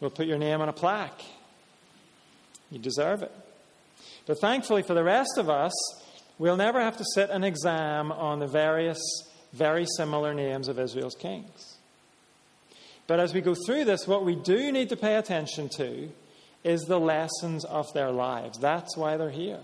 We'll 0.00 0.10
put 0.10 0.26
your 0.26 0.38
name 0.38 0.60
on 0.60 0.68
a 0.68 0.72
plaque. 0.72 1.22
You 2.70 2.78
deserve 2.78 3.22
it. 3.22 3.32
But 4.26 4.40
thankfully 4.40 4.82
for 4.82 4.94
the 4.94 5.04
rest 5.04 5.38
of 5.38 5.50
us, 5.50 5.72
we'll 6.38 6.56
never 6.56 6.80
have 6.80 6.96
to 6.98 7.04
sit 7.14 7.30
an 7.30 7.42
exam 7.42 8.12
on 8.12 8.38
the 8.38 8.46
various, 8.46 9.00
very 9.52 9.86
similar 9.96 10.34
names 10.34 10.68
of 10.68 10.78
Israel's 10.78 11.14
kings. 11.14 11.73
But 13.06 13.20
as 13.20 13.34
we 13.34 13.40
go 13.40 13.54
through 13.66 13.84
this, 13.84 14.06
what 14.06 14.24
we 14.24 14.34
do 14.34 14.72
need 14.72 14.88
to 14.88 14.96
pay 14.96 15.16
attention 15.16 15.68
to 15.76 16.08
is 16.62 16.82
the 16.82 16.98
lessons 16.98 17.64
of 17.64 17.92
their 17.92 18.10
lives. 18.10 18.58
That's 18.58 18.96
why 18.96 19.16
they're 19.16 19.30
here. 19.30 19.60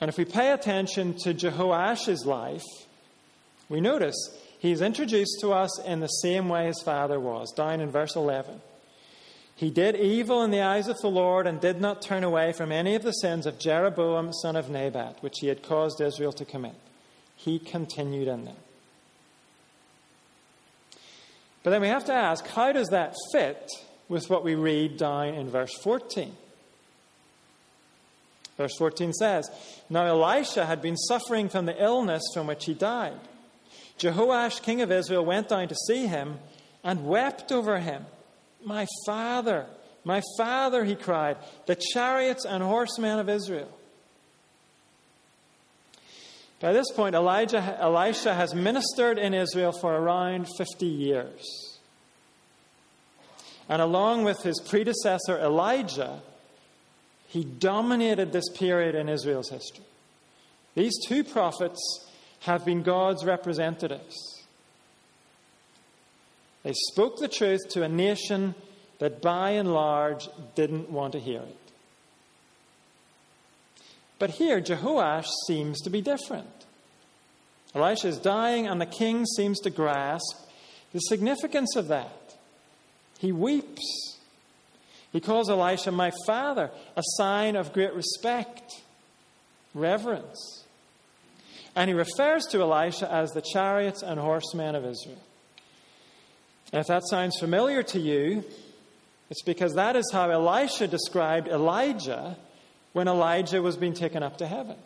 And 0.00 0.08
if 0.08 0.16
we 0.16 0.24
pay 0.24 0.52
attention 0.52 1.14
to 1.24 1.34
Jehoash's 1.34 2.24
life, 2.24 2.64
we 3.68 3.80
notice 3.80 4.16
He's 4.62 4.80
introduced 4.80 5.40
to 5.40 5.50
us 5.50 5.80
in 5.80 5.98
the 5.98 6.06
same 6.06 6.48
way 6.48 6.66
his 6.66 6.80
father 6.84 7.18
was, 7.18 7.50
down 7.50 7.80
in 7.80 7.90
verse 7.90 8.14
11. 8.14 8.60
He 9.56 9.70
did 9.70 9.96
evil 9.96 10.44
in 10.44 10.52
the 10.52 10.60
eyes 10.60 10.86
of 10.86 10.98
the 10.98 11.08
Lord 11.08 11.48
and 11.48 11.60
did 11.60 11.80
not 11.80 12.00
turn 12.00 12.22
away 12.22 12.52
from 12.52 12.70
any 12.70 12.94
of 12.94 13.02
the 13.02 13.10
sins 13.10 13.44
of 13.44 13.58
Jeroboam, 13.58 14.32
son 14.32 14.54
of 14.54 14.70
Nebat, 14.70 15.20
which 15.20 15.38
he 15.40 15.48
had 15.48 15.64
caused 15.64 16.00
Israel 16.00 16.32
to 16.34 16.44
commit. 16.44 16.76
He 17.34 17.58
continued 17.58 18.28
in 18.28 18.44
them. 18.44 18.54
But 21.62 21.70
then 21.70 21.80
we 21.80 21.88
have 21.88 22.04
to 22.06 22.12
ask 22.12 22.46
how 22.46 22.72
does 22.72 22.88
that 22.88 23.14
fit 23.32 23.70
with 24.08 24.28
what 24.28 24.44
we 24.44 24.54
read 24.54 24.96
down 24.96 25.28
in 25.28 25.48
verse 25.48 25.74
14? 25.82 26.34
Verse 28.56 28.76
14 28.76 29.12
says, 29.12 29.50
Now 29.88 30.06
Elisha 30.06 30.66
had 30.66 30.82
been 30.82 30.96
suffering 30.96 31.48
from 31.48 31.66
the 31.66 31.82
illness 31.82 32.22
from 32.34 32.46
which 32.46 32.64
he 32.64 32.74
died. 32.74 33.18
Jehoash, 33.98 34.62
king 34.62 34.82
of 34.82 34.92
Israel, 34.92 35.24
went 35.24 35.48
down 35.48 35.68
to 35.68 35.74
see 35.86 36.06
him 36.06 36.38
and 36.84 37.06
wept 37.06 37.52
over 37.52 37.78
him. 37.78 38.04
My 38.64 38.86
father, 39.06 39.66
my 40.04 40.22
father, 40.36 40.84
he 40.84 40.94
cried, 40.94 41.36
the 41.66 41.76
chariots 41.76 42.44
and 42.44 42.62
horsemen 42.62 43.18
of 43.18 43.28
Israel. 43.28 43.68
By 46.62 46.72
this 46.72 46.92
point, 46.92 47.16
Elijah, 47.16 47.76
Elisha 47.80 48.32
has 48.32 48.54
ministered 48.54 49.18
in 49.18 49.34
Israel 49.34 49.72
for 49.72 49.92
around 49.92 50.46
50 50.56 50.86
years. 50.86 51.78
And 53.68 53.82
along 53.82 54.22
with 54.22 54.42
his 54.42 54.60
predecessor 54.60 55.38
Elijah, 55.38 56.22
he 57.26 57.42
dominated 57.42 58.32
this 58.32 58.48
period 58.50 58.94
in 58.94 59.08
Israel's 59.08 59.50
history. 59.50 59.84
These 60.76 60.92
two 61.04 61.24
prophets 61.24 62.06
have 62.40 62.64
been 62.64 62.82
God's 62.82 63.24
representatives. 63.24 64.16
They 66.62 66.74
spoke 66.92 67.18
the 67.18 67.26
truth 67.26 67.68
to 67.70 67.82
a 67.82 67.88
nation 67.88 68.54
that 69.00 69.20
by 69.20 69.50
and 69.50 69.74
large 69.74 70.28
didn't 70.54 70.90
want 70.90 71.14
to 71.14 71.18
hear 71.18 71.40
it. 71.40 71.61
But 74.22 74.30
here, 74.30 74.60
Jehoash 74.60 75.26
seems 75.48 75.80
to 75.80 75.90
be 75.90 76.00
different. 76.00 76.46
Elisha 77.74 78.06
is 78.06 78.18
dying, 78.18 78.68
and 78.68 78.80
the 78.80 78.86
king 78.86 79.26
seems 79.26 79.58
to 79.62 79.70
grasp 79.70 80.48
the 80.92 81.00
significance 81.00 81.74
of 81.74 81.88
that. 81.88 82.36
He 83.18 83.32
weeps. 83.32 84.20
He 85.10 85.18
calls 85.18 85.50
Elisha 85.50 85.90
my 85.90 86.12
father, 86.24 86.70
a 86.94 87.02
sign 87.16 87.56
of 87.56 87.72
great 87.72 87.94
respect, 87.94 88.70
reverence. 89.74 90.66
And 91.74 91.90
he 91.90 91.94
refers 91.94 92.44
to 92.52 92.60
Elisha 92.60 93.12
as 93.12 93.32
the 93.32 93.42
chariots 93.42 94.04
and 94.04 94.20
horsemen 94.20 94.76
of 94.76 94.84
Israel. 94.84 95.22
And 96.72 96.80
if 96.80 96.86
that 96.86 97.02
sounds 97.10 97.40
familiar 97.40 97.82
to 97.82 97.98
you, 97.98 98.44
it's 99.30 99.42
because 99.42 99.74
that 99.74 99.96
is 99.96 100.08
how 100.12 100.30
Elisha 100.30 100.86
described 100.86 101.48
Elijah 101.48 102.36
when 102.92 103.08
Elijah 103.08 103.62
was 103.62 103.76
being 103.76 103.94
taken 103.94 104.22
up 104.22 104.38
to 104.38 104.46
heaven. 104.46 104.76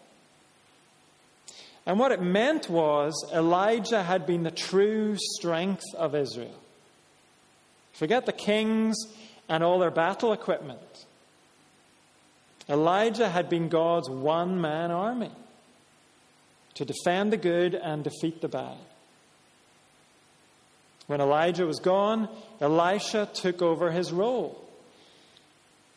And 1.87 1.99
what 2.01 2.13
it 2.13 2.21
meant 2.21 2.69
was 2.69 3.15
Elijah 3.33 4.03
had 4.03 4.27
been 4.27 4.43
the 4.43 4.51
true 4.51 5.17
strength 5.17 5.85
of 5.97 6.15
Israel. 6.15 6.59
Forget 7.93 8.27
the 8.27 8.33
kings 8.33 8.97
and 9.49 9.63
all 9.63 9.79
their 9.79 9.91
battle 9.91 10.33
equipment. 10.33 11.07
Elijah 12.69 13.29
had 13.29 13.49
been 13.49 13.69
God's 13.69 14.11
one 14.11 14.61
man 14.61 14.91
army 14.91 15.31
to 16.75 16.85
defend 16.85 17.33
the 17.33 17.37
good 17.37 17.75
and 17.75 18.03
defeat 18.03 18.41
the 18.41 18.49
bad. 18.49 18.77
When 21.07 21.21
Elijah 21.21 21.67
was 21.67 21.79
gone, 21.79 22.29
Elisha 22.61 23.31
took 23.33 23.63
over 23.63 23.93
his 23.93 24.13
role. 24.13 24.66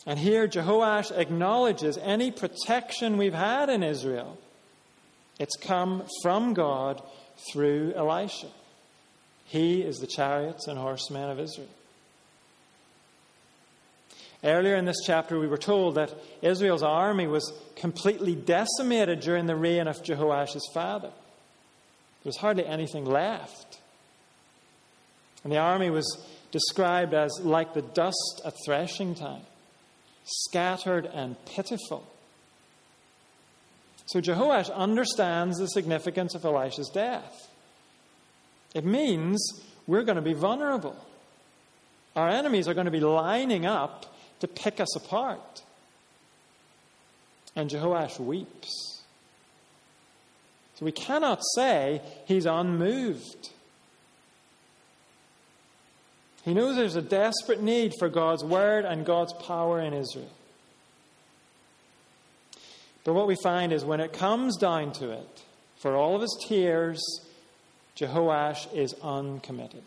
And 0.06 0.18
here 0.18 0.48
Jehoash 0.48 1.16
acknowledges 1.16 1.98
any 1.98 2.32
protection 2.32 3.18
we've 3.18 3.34
had 3.34 3.70
in 3.70 3.84
Israel. 3.84 4.38
It's 5.40 5.56
come 5.58 6.04
from 6.22 6.54
God 6.54 7.02
through 7.52 7.94
Elisha. 7.96 8.48
He 9.46 9.82
is 9.82 9.98
the 9.98 10.08
chariots 10.08 10.68
and 10.68 10.78
horsemen 10.78 11.30
of 11.30 11.40
Israel. 11.40 11.68
Earlier 14.44 14.76
in 14.76 14.86
this 14.86 15.02
chapter, 15.06 15.38
we 15.38 15.48
were 15.48 15.58
told 15.58 15.96
that 15.96 16.14
Israel's 16.42 16.84
army 16.84 17.28
was 17.28 17.52
completely 17.76 18.36
decimated 18.36 19.20
during 19.20 19.48
the 19.48 19.56
reign 19.56 19.88
of 19.88 20.02
Jehoash's 20.02 20.70
father. 20.74 21.10
There 21.10 22.30
was 22.30 22.38
hardly 22.38 22.66
anything 22.66 23.06
left. 23.06 23.80
And 25.44 25.52
the 25.52 25.58
army 25.58 25.90
was 25.90 26.26
described 26.52 27.14
as 27.14 27.32
like 27.42 27.74
the 27.74 27.82
dust 27.82 28.42
at 28.46 28.54
threshing 28.66 29.16
time, 29.16 29.42
scattered 30.24 31.06
and 31.06 31.36
pitiful. 31.46 32.06
So 34.06 34.22
Jehoash 34.22 34.74
understands 34.74 35.60
the 35.60 35.68
significance 35.68 36.34
of 36.34 36.44
Elisha's 36.44 36.90
death. 36.90 37.50
It 38.74 38.86
means 38.86 39.62
we're 39.88 40.04
going 40.04 40.16
to 40.16 40.22
be 40.22 40.34
vulnerable. 40.34 40.96
Our 42.16 42.30
enemies 42.30 42.68
are 42.68 42.74
going 42.74 42.86
to 42.86 42.92
be 42.92 43.00
lining 43.00 43.66
up 43.66 44.16
to 44.40 44.48
pick 44.48 44.80
us 44.80 44.96
apart. 44.96 45.62
And 47.56 47.70
Jehoash 47.70 48.20
weeps. 48.20 49.04
So 50.76 50.86
we 50.86 50.92
cannot 50.92 51.42
say 51.56 52.02
he's 52.26 52.46
unmoved. 52.46 53.50
He 56.50 56.56
knows 56.56 56.78
there's 56.78 56.96
a 56.96 57.04
desperate 57.04 57.62
need 57.62 57.94
for 58.00 58.10
God's 58.10 58.44
word 58.44 58.84
and 58.84 59.06
God's 59.06 59.34
power 59.34 59.80
in 59.80 59.94
Israel. 59.94 60.32
But 63.04 63.14
what 63.14 63.28
we 63.28 63.36
find 63.44 63.72
is 63.72 63.86
when 63.86 64.00
it 64.00 64.14
comes 64.14 64.58
down 64.58 64.94
to 64.94 65.12
it, 65.12 65.44
for 65.78 65.96
all 65.96 66.16
of 66.16 66.24
his 66.24 66.44
tears, 66.48 67.00
Jehoash 67.96 68.74
is 68.74 68.96
uncommitted. 69.04 69.84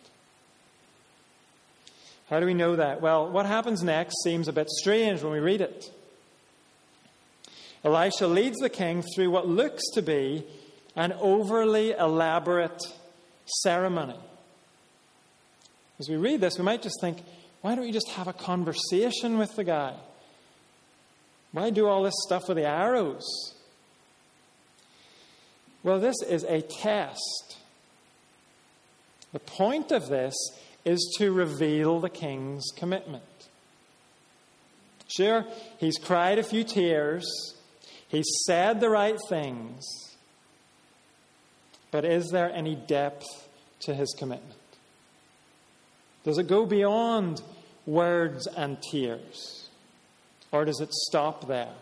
How 2.31 2.39
do 2.39 2.47
we 2.47 2.55
know 2.55 2.77
that? 2.77 3.01
Well, 3.01 3.29
what 3.29 3.47
happens 3.47 3.83
next 3.83 4.23
seems 4.23 4.47
a 4.47 4.53
bit 4.53 4.71
strange 4.71 5.21
when 5.21 5.33
we 5.33 5.41
read 5.41 5.63
it. 5.63 5.91
Elisha 7.83 8.29
leads 8.29 8.59
the 8.59 8.71
king 8.71 9.03
through 9.17 9.33
what 9.33 9.49
looks 9.49 9.83
to 9.95 10.01
be 10.01 10.45
an 10.95 11.13
overly 11.15 11.91
elaborate 11.91 12.81
ceremony. 13.47 14.15
As 16.03 16.09
we 16.09 16.17
read 16.17 16.41
this, 16.41 16.59
we 16.59 16.65
might 16.65 16.83
just 16.83 17.01
think, 17.01 17.19
why 17.61 17.77
don't 17.77 17.87
you 17.87 17.93
just 17.93 18.09
have 18.09 18.27
a 18.27 18.33
conversation 18.33 19.39
with 19.39 19.55
the 19.55 19.63
guy? 19.63 19.95
Why 21.53 21.71
do 21.71 21.87
all 21.87 22.03
this 22.03 22.17
stuff 22.27 22.49
with 22.49 22.57
the 22.57 22.67
arrows? 22.67 23.55
Well, 25.85 26.01
this 26.01 26.17
is 26.29 26.43
a 26.43 26.61
test. 26.61 27.57
The 29.33 29.39
point 29.39 29.93
of 29.93 30.09
this 30.09 30.35
is 30.85 31.15
to 31.19 31.31
reveal 31.31 32.01
the 32.01 32.11
king's 32.11 32.65
commitment. 32.75 33.23
Sure, 35.07 35.45
he's 35.79 35.99
cried 35.99 36.41
a 36.41 36.43
few 36.43 36.65
tears, 36.65 37.25
he's 38.09 38.27
said 38.45 38.81
the 38.81 38.91
right 38.91 39.19
things, 39.29 39.87
but 41.93 42.05
is 42.05 42.29
there 42.33 42.51
any 42.53 42.75
depth 42.75 43.25
to 43.83 43.95
his 43.95 44.13
commitment? 44.19 44.62
Does 46.25 46.39
it 46.39 46.47
go 46.47 46.67
beyond 46.67 47.43
words 47.87 48.47
and 48.47 48.81
tears? 48.91 49.69
Or 50.53 50.65
does 50.65 50.81
it 50.81 50.93
stop 50.93 51.49
there? 51.49 51.73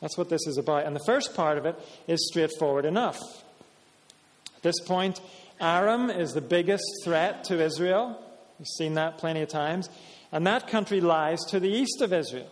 That's 0.00 0.18
what 0.18 0.28
this 0.28 0.46
is 0.46 0.58
about. 0.58 0.86
And 0.86 0.94
the 0.94 1.04
first 1.06 1.34
part 1.34 1.58
of 1.58 1.66
it 1.66 1.78
is 2.06 2.28
straightforward 2.28 2.84
enough. 2.84 3.18
At 4.56 4.62
this 4.62 4.80
point, 4.80 5.20
Aram 5.60 6.10
is 6.10 6.32
the 6.32 6.40
biggest 6.40 6.84
threat 7.04 7.44
to 7.44 7.62
Israel. 7.62 8.20
We've 8.58 8.66
seen 8.66 8.94
that 8.94 9.18
plenty 9.18 9.42
of 9.42 9.48
times. 9.48 9.88
And 10.32 10.46
that 10.46 10.68
country 10.68 11.00
lies 11.00 11.38
to 11.50 11.60
the 11.60 11.68
east 11.68 12.00
of 12.00 12.12
Israel. 12.12 12.50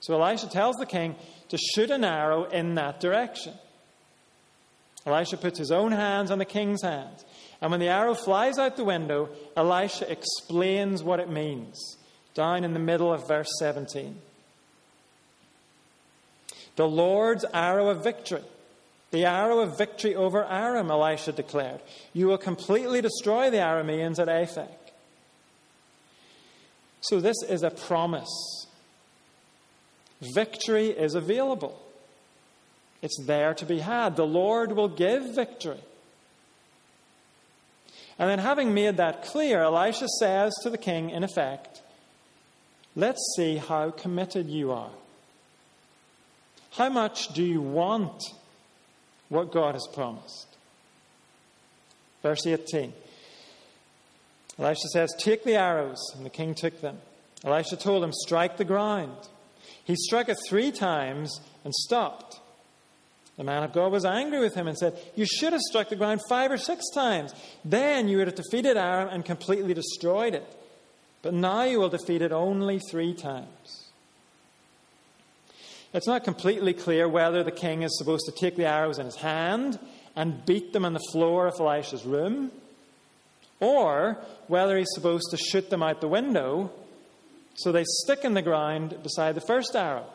So 0.00 0.14
Elisha 0.14 0.48
tells 0.48 0.76
the 0.76 0.86
king 0.86 1.16
to 1.48 1.58
shoot 1.58 1.90
an 1.90 2.04
arrow 2.04 2.44
in 2.44 2.74
that 2.76 3.00
direction. 3.00 3.54
Elisha 5.04 5.36
puts 5.36 5.58
his 5.58 5.72
own 5.72 5.92
hands 5.92 6.30
on 6.30 6.38
the 6.38 6.44
king's 6.44 6.82
hands. 6.82 7.24
And 7.60 7.70
when 7.70 7.80
the 7.80 7.88
arrow 7.88 8.14
flies 8.14 8.58
out 8.58 8.76
the 8.76 8.84
window, 8.84 9.28
Elisha 9.56 10.10
explains 10.10 11.02
what 11.02 11.20
it 11.20 11.28
means, 11.28 11.96
down 12.34 12.64
in 12.64 12.72
the 12.72 12.78
middle 12.78 13.12
of 13.12 13.26
verse 13.26 13.48
17. 13.58 14.20
The 16.76 16.88
Lord's 16.88 17.44
arrow 17.52 17.88
of 17.88 18.04
victory. 18.04 18.44
The 19.10 19.24
arrow 19.24 19.60
of 19.60 19.76
victory 19.76 20.14
over 20.14 20.44
Aram, 20.44 20.90
Elisha 20.90 21.32
declared. 21.32 21.80
You 22.12 22.28
will 22.28 22.38
completely 22.38 23.00
destroy 23.00 23.50
the 23.50 23.56
Arameans 23.56 24.18
at 24.18 24.28
Aphek. 24.28 24.68
So, 27.00 27.20
this 27.20 27.36
is 27.48 27.62
a 27.62 27.70
promise. 27.70 28.66
Victory 30.20 30.88
is 30.88 31.14
available, 31.14 31.80
it's 33.02 33.18
there 33.26 33.54
to 33.54 33.64
be 33.64 33.78
had. 33.78 34.16
The 34.16 34.26
Lord 34.26 34.72
will 34.72 34.88
give 34.88 35.34
victory. 35.34 35.80
And 38.18 38.28
then, 38.28 38.40
having 38.40 38.74
made 38.74 38.96
that 38.96 39.24
clear, 39.24 39.62
Elisha 39.62 40.08
says 40.18 40.52
to 40.62 40.70
the 40.70 40.78
king, 40.78 41.10
in 41.10 41.22
effect, 41.22 41.82
Let's 42.96 43.20
see 43.36 43.58
how 43.58 43.90
committed 43.90 44.48
you 44.48 44.72
are. 44.72 44.90
How 46.72 46.88
much 46.88 47.28
do 47.28 47.44
you 47.44 47.60
want 47.60 48.22
what 49.28 49.52
God 49.52 49.74
has 49.74 49.86
promised. 49.92 50.46
Verse 52.22 52.46
18 52.46 52.92
Elisha 54.58 54.88
says, 54.92 55.14
Take 55.18 55.44
the 55.44 55.54
arrows. 55.54 56.00
And 56.16 56.26
the 56.26 56.30
king 56.30 56.54
took 56.54 56.80
them. 56.80 56.98
Elisha 57.44 57.76
told 57.76 58.02
him, 58.02 58.12
Strike 58.12 58.56
the 58.56 58.64
ground. 58.64 59.16
He 59.84 59.94
struck 59.94 60.28
it 60.28 60.36
three 60.48 60.72
times 60.72 61.40
and 61.64 61.72
stopped. 61.72 62.40
The 63.38 63.44
man 63.44 63.62
of 63.62 63.72
God 63.72 63.92
was 63.92 64.04
angry 64.04 64.40
with 64.40 64.54
him 64.54 64.66
and 64.66 64.76
said, 64.76 64.98
You 65.14 65.24
should 65.24 65.52
have 65.52 65.62
struck 65.62 65.88
the 65.88 65.96
ground 65.96 66.20
five 66.28 66.50
or 66.50 66.58
six 66.58 66.84
times. 66.92 67.32
Then 67.64 68.08
you 68.08 68.18
would 68.18 68.26
have 68.26 68.36
defeated 68.36 68.76
Aram 68.76 69.08
and 69.10 69.24
completely 69.24 69.72
destroyed 69.72 70.34
it. 70.34 70.44
But 71.22 71.34
now 71.34 71.62
you 71.62 71.78
will 71.78 71.88
defeat 71.88 72.20
it 72.20 72.32
only 72.32 72.80
three 72.90 73.14
times. 73.14 73.90
It's 75.94 76.06
not 76.06 76.24
completely 76.24 76.74
clear 76.74 77.08
whether 77.08 77.42
the 77.42 77.52
king 77.52 77.82
is 77.82 77.96
supposed 77.96 78.26
to 78.26 78.32
take 78.32 78.56
the 78.56 78.66
arrows 78.66 78.98
in 78.98 79.06
his 79.06 79.16
hand 79.16 79.78
and 80.14 80.44
beat 80.44 80.72
them 80.72 80.84
on 80.84 80.92
the 80.92 81.04
floor 81.12 81.46
of 81.46 81.60
Elisha's 81.60 82.04
room, 82.04 82.50
or 83.60 84.18
whether 84.48 84.76
he's 84.76 84.92
supposed 84.92 85.30
to 85.30 85.36
shoot 85.36 85.70
them 85.70 85.82
out 85.82 86.00
the 86.00 86.08
window 86.08 86.70
so 87.54 87.72
they 87.72 87.84
stick 87.84 88.24
in 88.24 88.34
the 88.34 88.42
ground 88.42 88.96
beside 89.02 89.34
the 89.34 89.40
first 89.40 89.74
arrow. 89.74 90.06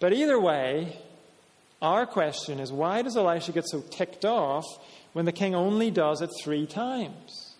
But 0.00 0.12
either 0.12 0.38
way, 0.38 0.96
our 1.82 2.06
question 2.06 2.60
is 2.60 2.72
why 2.72 3.02
does 3.02 3.16
Elisha 3.16 3.52
get 3.52 3.68
so 3.68 3.80
ticked 3.90 4.24
off 4.24 4.64
when 5.12 5.24
the 5.24 5.32
king 5.32 5.54
only 5.54 5.90
does 5.90 6.20
it 6.20 6.30
three 6.42 6.66
times? 6.66 7.54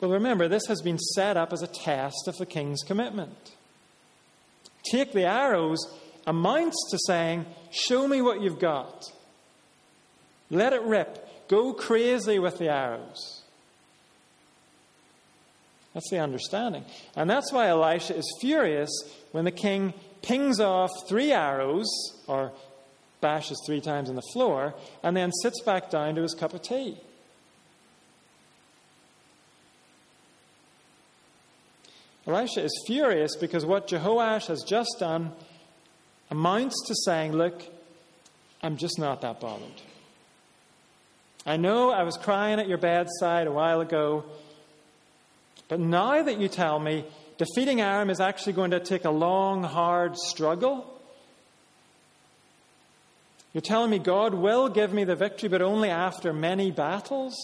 Well, 0.00 0.12
remember, 0.12 0.46
this 0.46 0.66
has 0.68 0.80
been 0.80 0.98
set 0.98 1.36
up 1.36 1.52
as 1.52 1.62
a 1.62 1.66
test 1.66 2.28
of 2.28 2.36
the 2.36 2.46
king's 2.46 2.82
commitment. 2.82 3.52
Take 4.90 5.12
the 5.12 5.24
arrows 5.24 5.78
amounts 6.26 6.76
to 6.90 6.98
saying, 7.06 7.46
Show 7.70 8.06
me 8.06 8.22
what 8.22 8.40
you've 8.40 8.60
got. 8.60 9.04
Let 10.50 10.72
it 10.72 10.82
rip. 10.82 11.48
Go 11.48 11.72
crazy 11.72 12.38
with 12.38 12.58
the 12.58 12.68
arrows. 12.68 13.42
That's 15.94 16.10
the 16.10 16.20
understanding. 16.20 16.84
And 17.16 17.28
that's 17.28 17.52
why 17.52 17.68
Elisha 17.68 18.14
is 18.16 18.38
furious 18.40 18.90
when 19.32 19.44
the 19.44 19.50
king 19.50 19.94
pings 20.22 20.60
off 20.60 20.90
three 21.08 21.32
arrows, 21.32 21.86
or 22.26 22.52
bashes 23.20 23.60
three 23.66 23.80
times 23.80 24.08
on 24.08 24.16
the 24.16 24.22
floor, 24.32 24.74
and 25.02 25.16
then 25.16 25.32
sits 25.42 25.60
back 25.62 25.90
down 25.90 26.14
to 26.14 26.22
his 26.22 26.34
cup 26.34 26.54
of 26.54 26.62
tea. 26.62 26.96
Elisha 32.26 32.62
is 32.62 32.84
furious 32.86 33.36
because 33.36 33.64
what 33.64 33.88
Jehoash 33.88 34.48
has 34.48 34.62
just 34.62 34.96
done 34.98 35.32
amounts 36.30 36.76
to 36.86 36.94
saying, 37.06 37.32
Look, 37.32 37.62
I'm 38.62 38.76
just 38.76 38.98
not 38.98 39.22
that 39.22 39.40
bothered. 39.40 39.82
I 41.46 41.56
know 41.56 41.90
I 41.90 42.02
was 42.02 42.18
crying 42.18 42.60
at 42.60 42.68
your 42.68 42.76
bedside 42.76 43.46
a 43.46 43.52
while 43.52 43.80
ago, 43.80 44.24
but 45.68 45.80
now 45.80 46.22
that 46.22 46.38
you 46.38 46.48
tell 46.48 46.78
me 46.78 47.06
defeating 47.38 47.80
Aram 47.80 48.10
is 48.10 48.20
actually 48.20 48.52
going 48.52 48.72
to 48.72 48.80
take 48.80 49.04
a 49.04 49.10
long, 49.10 49.62
hard 49.62 50.16
struggle, 50.16 50.98
you're 53.52 53.62
telling 53.62 53.90
me 53.90 53.98
God 53.98 54.34
will 54.34 54.68
give 54.68 54.92
me 54.92 55.04
the 55.04 55.16
victory, 55.16 55.48
but 55.48 55.62
only 55.62 55.88
after 55.88 56.32
many 56.32 56.70
battles? 56.70 57.34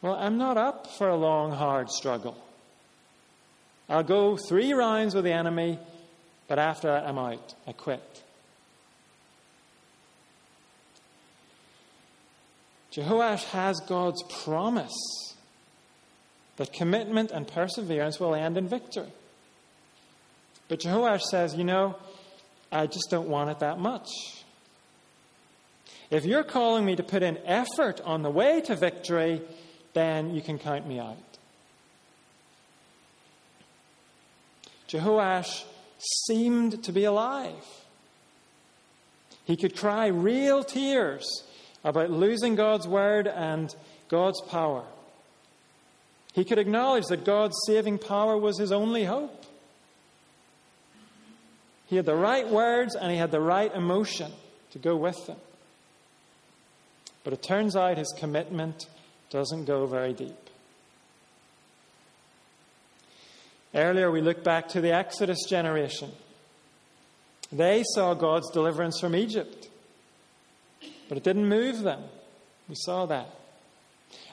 Well, 0.00 0.14
I'm 0.14 0.38
not 0.38 0.56
up 0.56 0.86
for 0.96 1.08
a 1.08 1.16
long, 1.16 1.52
hard 1.52 1.90
struggle. 1.90 2.36
I'll 3.88 4.02
go 4.02 4.36
three 4.36 4.72
rounds 4.72 5.14
with 5.14 5.24
the 5.24 5.32
enemy, 5.32 5.78
but 6.46 6.58
after 6.58 6.88
that, 6.88 7.06
I'm 7.06 7.18
out, 7.18 7.54
I 7.66 7.72
quit. 7.72 8.22
Jehoash 12.92 13.44
has 13.44 13.80
God's 13.80 14.22
promise 14.42 15.27
that 16.58 16.72
commitment 16.72 17.30
and 17.30 17.48
perseverance 17.48 18.20
will 18.20 18.34
end 18.34 18.58
in 18.58 18.68
victory. 18.68 19.10
But 20.68 20.80
Jehoash 20.80 21.22
says, 21.22 21.54
you 21.54 21.64
know, 21.64 21.96
I 22.70 22.86
just 22.86 23.08
don't 23.10 23.28
want 23.28 23.50
it 23.50 23.60
that 23.60 23.78
much. 23.78 24.08
If 26.10 26.24
you're 26.24 26.44
calling 26.44 26.84
me 26.84 26.96
to 26.96 27.02
put 27.02 27.22
in 27.22 27.38
effort 27.46 28.00
on 28.02 28.22
the 28.22 28.30
way 28.30 28.60
to 28.62 28.76
victory, 28.76 29.40
then 29.94 30.34
you 30.34 30.42
can 30.42 30.58
count 30.58 30.86
me 30.86 30.98
out. 30.98 31.16
Jehoash 34.88 35.64
seemed 36.26 36.82
to 36.84 36.92
be 36.92 37.04
alive. 37.04 37.52
He 39.44 39.56
could 39.56 39.76
cry 39.76 40.08
real 40.08 40.64
tears 40.64 41.26
about 41.84 42.10
losing 42.10 42.54
God's 42.54 42.88
word 42.88 43.26
and 43.26 43.74
God's 44.08 44.40
power. 44.42 44.84
He 46.38 46.44
could 46.44 46.60
acknowledge 46.60 47.06
that 47.06 47.24
God's 47.24 47.56
saving 47.66 47.98
power 47.98 48.38
was 48.38 48.60
his 48.60 48.70
only 48.70 49.02
hope. 49.02 49.44
He 51.86 51.96
had 51.96 52.06
the 52.06 52.14
right 52.14 52.48
words 52.48 52.94
and 52.94 53.10
he 53.10 53.16
had 53.16 53.32
the 53.32 53.40
right 53.40 53.74
emotion 53.74 54.30
to 54.70 54.78
go 54.78 54.94
with 54.94 55.26
them. 55.26 55.38
But 57.24 57.32
it 57.32 57.42
turns 57.42 57.74
out 57.74 57.98
his 57.98 58.14
commitment 58.16 58.86
doesn't 59.30 59.64
go 59.64 59.84
very 59.86 60.12
deep. 60.12 60.36
Earlier, 63.74 64.08
we 64.12 64.20
looked 64.20 64.44
back 64.44 64.68
to 64.68 64.80
the 64.80 64.94
Exodus 64.94 65.44
generation. 65.48 66.12
They 67.50 67.82
saw 67.96 68.14
God's 68.14 68.48
deliverance 68.52 69.00
from 69.00 69.16
Egypt, 69.16 69.68
but 71.08 71.18
it 71.18 71.24
didn't 71.24 71.48
move 71.48 71.80
them. 71.80 72.04
We 72.68 72.76
saw 72.76 73.06
that. 73.06 73.28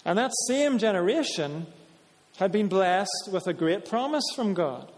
And 0.06 0.20
that 0.20 0.34
same 0.48 0.78
generation 0.78 1.65
had 2.38 2.52
been 2.52 2.67
blessed 2.67 3.30
with 3.32 3.48
a 3.48 3.54
great 3.54 3.88
promise 3.88 4.26
from 4.36 4.54
God. 4.54 4.91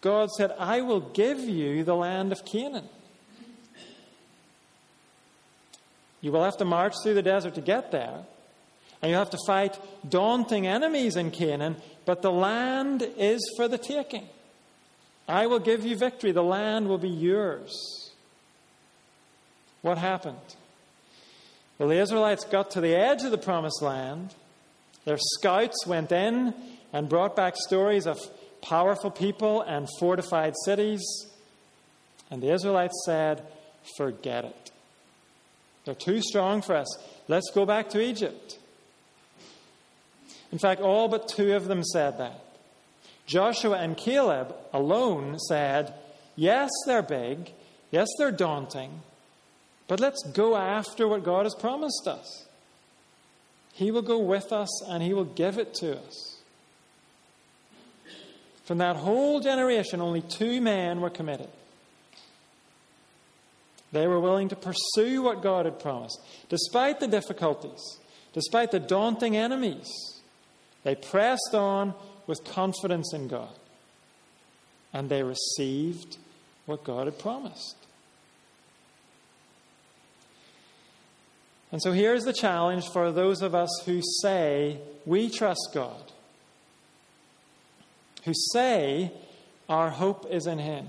God 0.00 0.30
said, 0.30 0.52
I 0.58 0.80
will 0.80 1.00
give 1.00 1.38
you 1.40 1.84
the 1.84 1.94
land 1.94 2.32
of 2.32 2.44
Canaan. 2.44 2.88
You 6.20 6.32
will 6.32 6.44
have 6.44 6.56
to 6.58 6.64
march 6.64 6.94
through 7.02 7.14
the 7.14 7.22
desert 7.22 7.54
to 7.56 7.60
get 7.60 7.90
there, 7.90 8.24
and 9.00 9.10
you 9.10 9.16
have 9.16 9.30
to 9.30 9.38
fight 9.46 9.78
daunting 10.08 10.66
enemies 10.66 11.16
in 11.16 11.30
Canaan, 11.30 11.76
but 12.04 12.22
the 12.22 12.32
land 12.32 13.08
is 13.16 13.40
for 13.56 13.68
the 13.68 13.78
taking. 13.78 14.26
I 15.28 15.46
will 15.46 15.60
give 15.60 15.84
you 15.84 15.96
victory. 15.96 16.32
The 16.32 16.42
land 16.42 16.88
will 16.88 16.98
be 16.98 17.08
yours. 17.08 18.10
What 19.82 19.98
happened? 19.98 20.36
Well, 21.78 21.88
the 21.88 21.98
Israelites 21.98 22.44
got 22.44 22.70
to 22.72 22.80
the 22.80 22.94
edge 22.94 23.22
of 23.24 23.30
the 23.30 23.38
promised 23.38 23.82
land. 23.82 24.34
Their 25.04 25.18
scouts 25.18 25.86
went 25.86 26.12
in 26.12 26.54
and 26.92 27.08
brought 27.08 27.34
back 27.34 27.54
stories 27.56 28.06
of 28.06 28.18
powerful 28.60 29.10
people 29.10 29.62
and 29.62 29.88
fortified 29.98 30.54
cities. 30.64 31.02
And 32.30 32.42
the 32.42 32.52
Israelites 32.52 33.02
said, 33.04 33.42
Forget 33.96 34.44
it. 34.44 34.70
They're 35.84 35.94
too 35.94 36.20
strong 36.20 36.62
for 36.62 36.76
us. 36.76 36.86
Let's 37.28 37.50
go 37.52 37.66
back 37.66 37.90
to 37.90 38.00
Egypt. 38.00 38.58
In 40.52 40.58
fact, 40.58 40.80
all 40.80 41.08
but 41.08 41.28
two 41.28 41.54
of 41.54 41.66
them 41.66 41.82
said 41.82 42.18
that. 42.18 42.44
Joshua 43.26 43.78
and 43.78 43.96
Caleb 43.96 44.54
alone 44.72 45.38
said, 45.38 45.94
Yes, 46.36 46.70
they're 46.86 47.02
big. 47.02 47.50
Yes, 47.90 48.08
they're 48.18 48.30
daunting. 48.30 49.00
But 49.88 50.00
let's 50.00 50.22
go 50.32 50.56
after 50.56 51.08
what 51.08 51.24
God 51.24 51.44
has 51.44 51.54
promised 51.54 52.06
us. 52.06 52.46
He 53.72 53.90
will 53.90 54.02
go 54.02 54.18
with 54.18 54.52
us 54.52 54.68
and 54.88 55.02
He 55.02 55.12
will 55.12 55.24
give 55.24 55.58
it 55.58 55.74
to 55.74 55.98
us. 55.98 56.31
From 58.64 58.78
that 58.78 58.96
whole 58.96 59.40
generation, 59.40 60.00
only 60.00 60.22
two 60.22 60.60
men 60.60 61.00
were 61.00 61.10
committed. 61.10 61.48
They 63.92 64.06
were 64.06 64.20
willing 64.20 64.48
to 64.48 64.56
pursue 64.56 65.22
what 65.22 65.42
God 65.42 65.66
had 65.66 65.78
promised, 65.78 66.20
despite 66.48 66.98
the 66.98 67.06
difficulties, 67.06 67.98
despite 68.32 68.70
the 68.70 68.80
daunting 68.80 69.36
enemies. 69.36 69.88
They 70.82 70.94
pressed 70.94 71.54
on 71.54 71.94
with 72.26 72.44
confidence 72.44 73.12
in 73.12 73.28
God. 73.28 73.50
And 74.92 75.08
they 75.08 75.22
received 75.22 76.16
what 76.66 76.84
God 76.84 77.06
had 77.06 77.18
promised. 77.18 77.76
And 81.70 81.82
so 81.82 81.92
here's 81.92 82.24
the 82.24 82.34
challenge 82.34 82.88
for 82.88 83.10
those 83.10 83.40
of 83.40 83.54
us 83.54 83.70
who 83.86 84.02
say 84.20 84.78
we 85.06 85.30
trust 85.30 85.70
God, 85.72 86.12
who 88.24 88.32
say 88.52 89.12
our 89.68 89.90
hope 89.90 90.26
is 90.30 90.46
in 90.46 90.58
Him. 90.58 90.88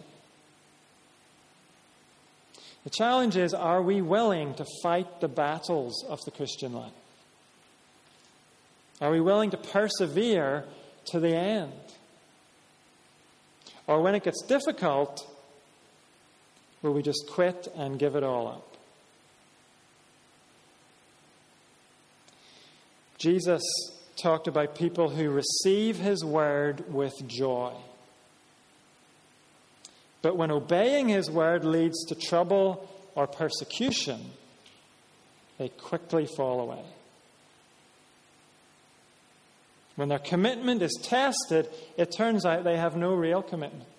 The 2.84 2.90
challenge 2.90 3.38
is 3.38 3.54
are 3.54 3.82
we 3.82 4.02
willing 4.02 4.56
to 4.56 4.66
fight 4.82 5.22
the 5.22 5.28
battles 5.28 6.04
of 6.08 6.20
the 6.26 6.32
Christian 6.32 6.74
life? 6.74 6.92
Are 9.02 9.12
we 9.12 9.22
willing 9.22 9.52
to 9.52 9.58
persevere 9.58 10.66
to 11.06 11.20
the 11.20 11.36
end? 11.36 11.74
Or 13.88 14.02
when 14.02 14.16
it 14.16 14.24
gets 14.24 14.42
difficult, 14.44 15.28
will 16.82 16.94
we 16.94 17.02
just 17.02 17.26
quit 17.30 17.68
and 17.76 18.00
give 18.00 18.16
it 18.16 18.24
all 18.24 18.48
up? 18.48 18.78
Jesus 23.18 23.62
talked 24.16 24.48
about 24.48 24.76
people 24.76 25.10
who 25.10 25.30
receive 25.30 25.98
his 25.98 26.24
word 26.24 26.92
with 26.94 27.14
joy. 27.28 27.74
But 30.22 30.38
when 30.38 30.52
obeying 30.52 31.10
his 31.10 31.30
word 31.30 31.66
leads 31.66 32.06
to 32.06 32.16
trouble 32.16 32.90
or 33.16 33.28
persecution, 33.28 34.32
they 35.58 35.70
quickly 35.70 36.28
fall 36.38 36.62
away. 36.62 36.84
When 39.96 40.10
their 40.10 40.20
commitment 40.20 40.82
is 40.82 40.98
tested, 41.04 41.70
it 41.98 42.12
turns 42.16 42.46
out 42.46 42.64
they 42.64 42.78
have 42.78 42.96
no 42.96 43.14
real 43.14 43.44
commitment. 43.44 43.90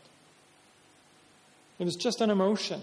It 1.78 1.84
was 1.84 1.96
just 1.96 2.20
an 2.20 2.30
emotion. 2.30 2.80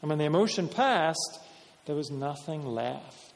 And 0.00 0.08
when 0.08 0.18
the 0.18 0.24
emotion 0.24 0.68
passed, 0.68 1.40
there 1.86 1.96
was 1.96 2.10
nothing 2.10 2.64
left. 2.64 3.27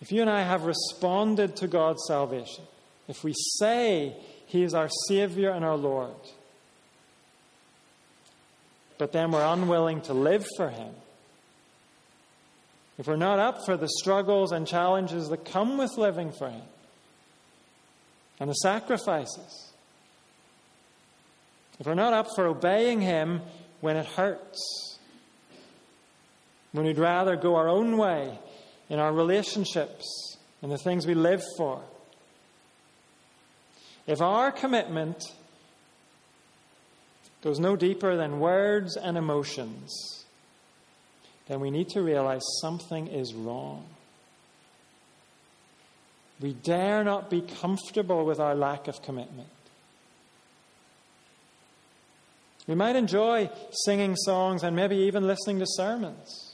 If 0.00 0.12
you 0.12 0.20
and 0.20 0.30
I 0.30 0.42
have 0.42 0.64
responded 0.64 1.56
to 1.56 1.66
God's 1.66 2.04
salvation, 2.06 2.64
if 3.08 3.24
we 3.24 3.32
say 3.58 4.14
He 4.46 4.62
is 4.62 4.74
our 4.74 4.88
Savior 5.08 5.50
and 5.50 5.64
our 5.64 5.76
Lord, 5.76 6.14
but 8.98 9.12
then 9.12 9.30
we're 9.30 9.44
unwilling 9.44 10.02
to 10.02 10.14
live 10.14 10.46
for 10.56 10.68
Him, 10.68 10.92
if 12.98 13.06
we're 13.06 13.16
not 13.16 13.38
up 13.38 13.64
for 13.64 13.76
the 13.76 13.88
struggles 13.88 14.52
and 14.52 14.66
challenges 14.66 15.28
that 15.28 15.44
come 15.44 15.76
with 15.76 15.96
living 15.98 16.32
for 16.32 16.48
Him 16.48 16.62
and 18.38 18.50
the 18.50 18.54
sacrifices, 18.54 19.72
if 21.78 21.86
we're 21.86 21.94
not 21.94 22.12
up 22.12 22.28
for 22.34 22.46
obeying 22.46 23.00
Him 23.00 23.42
when 23.80 23.96
it 23.96 24.06
hurts, 24.06 24.98
when 26.72 26.84
we'd 26.84 26.98
rather 26.98 27.36
go 27.36 27.56
our 27.56 27.68
own 27.68 27.96
way 27.96 28.38
in 28.88 28.98
our 28.98 29.12
relationships 29.12 30.36
and 30.62 30.70
the 30.70 30.78
things 30.78 31.06
we 31.06 31.14
live 31.14 31.42
for, 31.56 31.82
if 34.06 34.20
our 34.20 34.52
commitment 34.52 35.22
goes 37.42 37.58
no 37.58 37.76
deeper 37.76 38.16
than 38.16 38.40
words 38.40 38.96
and 38.96 39.16
emotions, 39.16 40.24
then 41.48 41.60
we 41.60 41.70
need 41.70 41.88
to 41.90 42.02
realize 42.02 42.42
something 42.60 43.08
is 43.08 43.34
wrong. 43.34 43.84
We 46.40 46.52
dare 46.52 47.02
not 47.02 47.30
be 47.30 47.40
comfortable 47.40 48.26
with 48.26 48.40
our 48.40 48.54
lack 48.54 48.88
of 48.88 49.02
commitment. 49.02 49.48
We 52.66 52.74
might 52.74 52.96
enjoy 52.96 53.50
singing 53.84 54.16
songs 54.16 54.62
and 54.62 54.74
maybe 54.74 54.96
even 54.96 55.26
listening 55.26 55.60
to 55.60 55.66
sermons. 55.68 56.45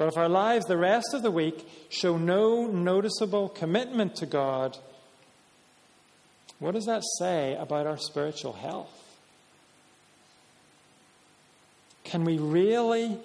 But 0.00 0.08
if 0.08 0.16
our 0.16 0.30
lives 0.30 0.64
the 0.64 0.78
rest 0.78 1.12
of 1.12 1.22
the 1.22 1.30
week 1.30 1.68
show 1.90 2.16
no 2.16 2.66
noticeable 2.66 3.50
commitment 3.50 4.16
to 4.16 4.24
God, 4.24 4.78
what 6.58 6.72
does 6.72 6.86
that 6.86 7.02
say 7.18 7.54
about 7.56 7.86
our 7.86 7.98
spiritual 7.98 8.54
health? 8.54 9.18
Can 12.02 12.24
we 12.24 12.38
really 12.38 13.18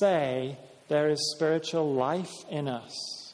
say 0.00 0.58
there 0.88 1.08
is 1.10 1.32
spiritual 1.36 1.94
life 1.94 2.34
in 2.50 2.66
us? 2.66 3.32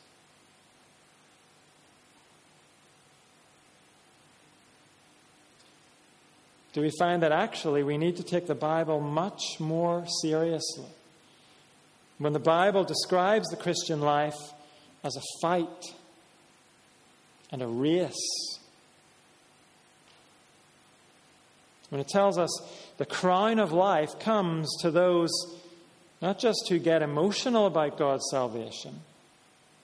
Do 6.74 6.82
we 6.82 6.90
find 6.98 7.22
that 7.22 7.32
actually 7.32 7.84
we 7.84 7.96
need 7.96 8.18
to 8.18 8.22
take 8.22 8.46
the 8.46 8.54
Bible 8.54 9.00
much 9.00 9.58
more 9.58 10.04
seriously? 10.20 10.84
When 12.22 12.32
the 12.32 12.38
Bible 12.38 12.84
describes 12.84 13.48
the 13.48 13.56
Christian 13.56 14.00
life 14.00 14.38
as 15.02 15.16
a 15.16 15.22
fight 15.40 15.92
and 17.50 17.60
a 17.60 17.66
race, 17.66 18.60
when 21.88 22.00
it 22.00 22.06
tells 22.06 22.38
us 22.38 22.48
the 22.98 23.06
crown 23.06 23.58
of 23.58 23.72
life 23.72 24.20
comes 24.20 24.72
to 24.82 24.92
those 24.92 25.32
not 26.20 26.38
just 26.38 26.68
who 26.68 26.78
get 26.78 27.02
emotional 27.02 27.66
about 27.66 27.98
God's 27.98 28.28
salvation, 28.30 29.00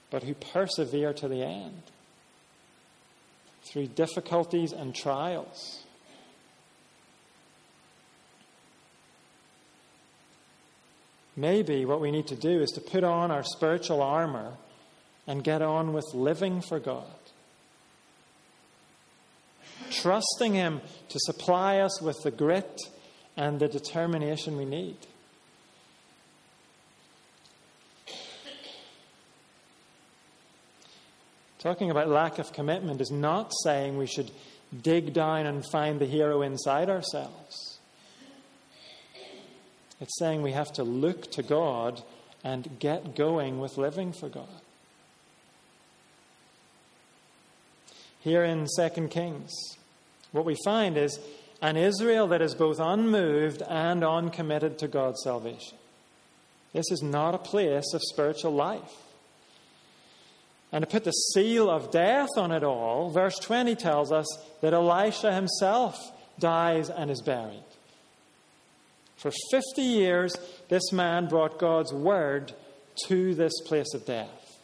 but 0.09 0.23
who 0.23 0.35
persevere 0.35 1.13
to 1.15 1.27
the 1.27 1.43
end 1.43 1.83
through 3.65 3.89
difficulties 3.89 4.71
and 4.71 4.95
trials. 4.95 5.83
Maybe 11.39 11.85
what 11.85 12.01
we 12.01 12.11
need 12.11 12.27
to 12.29 12.37
do 12.37 12.61
is 12.61 12.71
to 12.73 12.81
put 12.81 13.05
on 13.05 13.31
our 13.31 13.45
spiritual 13.45 14.03
armor 14.03 14.55
and 15.27 15.45
get 15.45 15.63
on 15.63 15.93
with 15.93 16.05
living 16.13 16.61
for 16.61 16.81
God 16.81 17.07
trusting 19.91 20.55
Him 20.55 20.81
to 21.09 21.19
supply 21.21 21.79
us 21.79 22.01
with 22.01 22.17
the 22.23 22.31
grit 22.31 22.81
and 23.37 23.61
the 23.61 23.69
determination 23.69 24.57
we 24.57 24.65
need. 24.65 24.97
Talking 31.59 31.91
about 31.91 32.09
lack 32.09 32.39
of 32.39 32.53
commitment 32.53 33.01
is 33.01 33.11
not 33.11 33.53
saying 33.65 33.99
we 33.99 34.07
should 34.07 34.31
dig 34.83 35.13
down 35.13 35.47
and 35.47 35.65
find 35.73 36.01
the 36.01 36.07
hero 36.07 36.43
inside 36.43 36.89
ourselves. 36.89 37.68
It's 40.01 40.19
saying 40.19 40.43
we 40.43 40.53
have 40.53 40.73
to 40.75 40.85
look 40.85 41.31
to 41.33 41.43
God 41.43 42.03
and 42.45 42.79
get 42.79 43.17
going 43.17 43.59
with 43.59 43.79
living 43.79 44.13
for 44.13 44.29
God. 44.29 44.49
Here 48.21 48.45
in 48.45 48.67
2 48.77 49.09
Kings, 49.09 49.53
what 50.33 50.45
we 50.45 50.57
find 50.65 50.97
is 50.97 51.19
an 51.61 51.77
Israel 51.77 52.29
that 52.29 52.43
is 52.43 52.55
both 52.55 52.79
unmoved 52.79 53.63
and 53.63 54.05
uncommitted 54.05 54.79
to 54.79 54.89
God's 54.89 55.23
salvation. 55.23 55.79
This 56.73 56.91
is 56.91 57.03
not 57.03 57.35
a 57.35 57.39
place 57.39 57.93
of 57.95 58.03
spiritual 58.03 58.53
life. 58.53 58.93
And 60.71 60.83
to 60.83 60.91
put 60.91 61.05
the 61.05 61.13
seal 61.13 61.71
of 61.71 61.91
death 61.91 62.29
on 62.37 62.53
it 62.53 62.63
all, 62.63 63.11
verse 63.11 63.39
20 63.39 63.75
tells 63.75 64.13
us 64.13 64.27
that 64.61 64.75
Elisha 64.75 65.33
himself 65.33 65.97
dies 66.39 66.91
and 66.91 67.11
is 67.11 67.23
buried. 67.23 67.65
For 69.19 69.33
50 69.51 69.83
years, 69.83 70.35
this 70.69 70.93
man 70.93 71.27
brought 71.27 71.59
God's 71.59 71.93
word 71.93 72.53
to 73.07 73.35
this 73.35 73.53
place 73.67 73.93
of 73.93 74.07
death. 74.07 74.59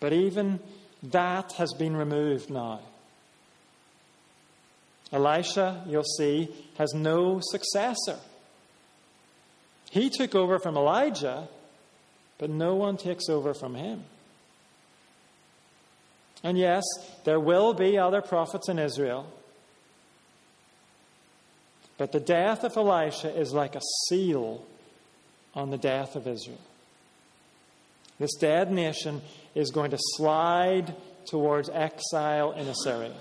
But 0.00 0.12
even 0.12 0.60
that 1.04 1.52
has 1.52 1.72
been 1.72 1.96
removed 1.96 2.50
now. 2.50 2.80
Elisha, 5.12 5.84
you'll 5.86 6.02
see, 6.02 6.48
has 6.78 6.92
no 6.94 7.38
successor. 7.40 8.18
He 9.90 10.10
took 10.10 10.34
over 10.34 10.58
from 10.58 10.76
Elijah, 10.76 11.46
but 12.38 12.50
no 12.50 12.74
one 12.74 12.96
takes 12.96 13.28
over 13.28 13.54
from 13.54 13.76
him. 13.76 14.02
And 16.42 16.58
yes, 16.58 16.82
there 17.24 17.38
will 17.38 17.72
be 17.72 17.96
other 17.96 18.20
prophets 18.20 18.68
in 18.68 18.80
Israel. 18.80 19.26
But 21.96 22.12
the 22.12 22.20
death 22.20 22.64
of 22.64 22.76
Elisha 22.76 23.34
is 23.34 23.52
like 23.52 23.76
a 23.76 23.80
seal 24.08 24.64
on 25.54 25.70
the 25.70 25.78
death 25.78 26.16
of 26.16 26.26
Israel. 26.26 26.58
This 28.18 28.34
dead 28.34 28.72
nation 28.72 29.22
is 29.54 29.70
going 29.70 29.90
to 29.92 29.98
slide 30.16 30.94
towards 31.26 31.68
exile 31.70 32.52
in 32.52 32.66
Assyria. 32.68 33.14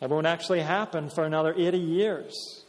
It 0.00 0.10
won't 0.10 0.26
actually 0.26 0.60
happen 0.60 1.08
for 1.08 1.24
another 1.24 1.54
80 1.56 1.78
years. 1.78 2.62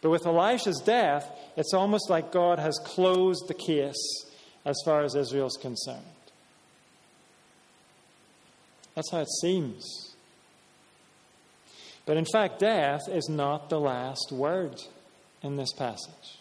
But 0.00 0.10
with 0.10 0.26
Elisha's 0.26 0.82
death, 0.84 1.30
it's 1.56 1.72
almost 1.72 2.10
like 2.10 2.32
God 2.32 2.58
has 2.58 2.78
closed 2.84 3.46
the 3.46 3.54
case 3.54 4.26
as 4.64 4.76
far 4.84 5.02
as 5.02 5.14
Israel's 5.14 5.56
concerned. 5.60 6.02
That's 8.94 9.10
how 9.10 9.20
it 9.20 9.30
seems. 9.40 10.11
But 12.04 12.16
in 12.16 12.24
fact, 12.24 12.58
death 12.58 13.02
is 13.08 13.28
not 13.28 13.68
the 13.68 13.80
last 13.80 14.32
word 14.32 14.80
in 15.42 15.56
this 15.56 15.72
passage. 15.72 16.38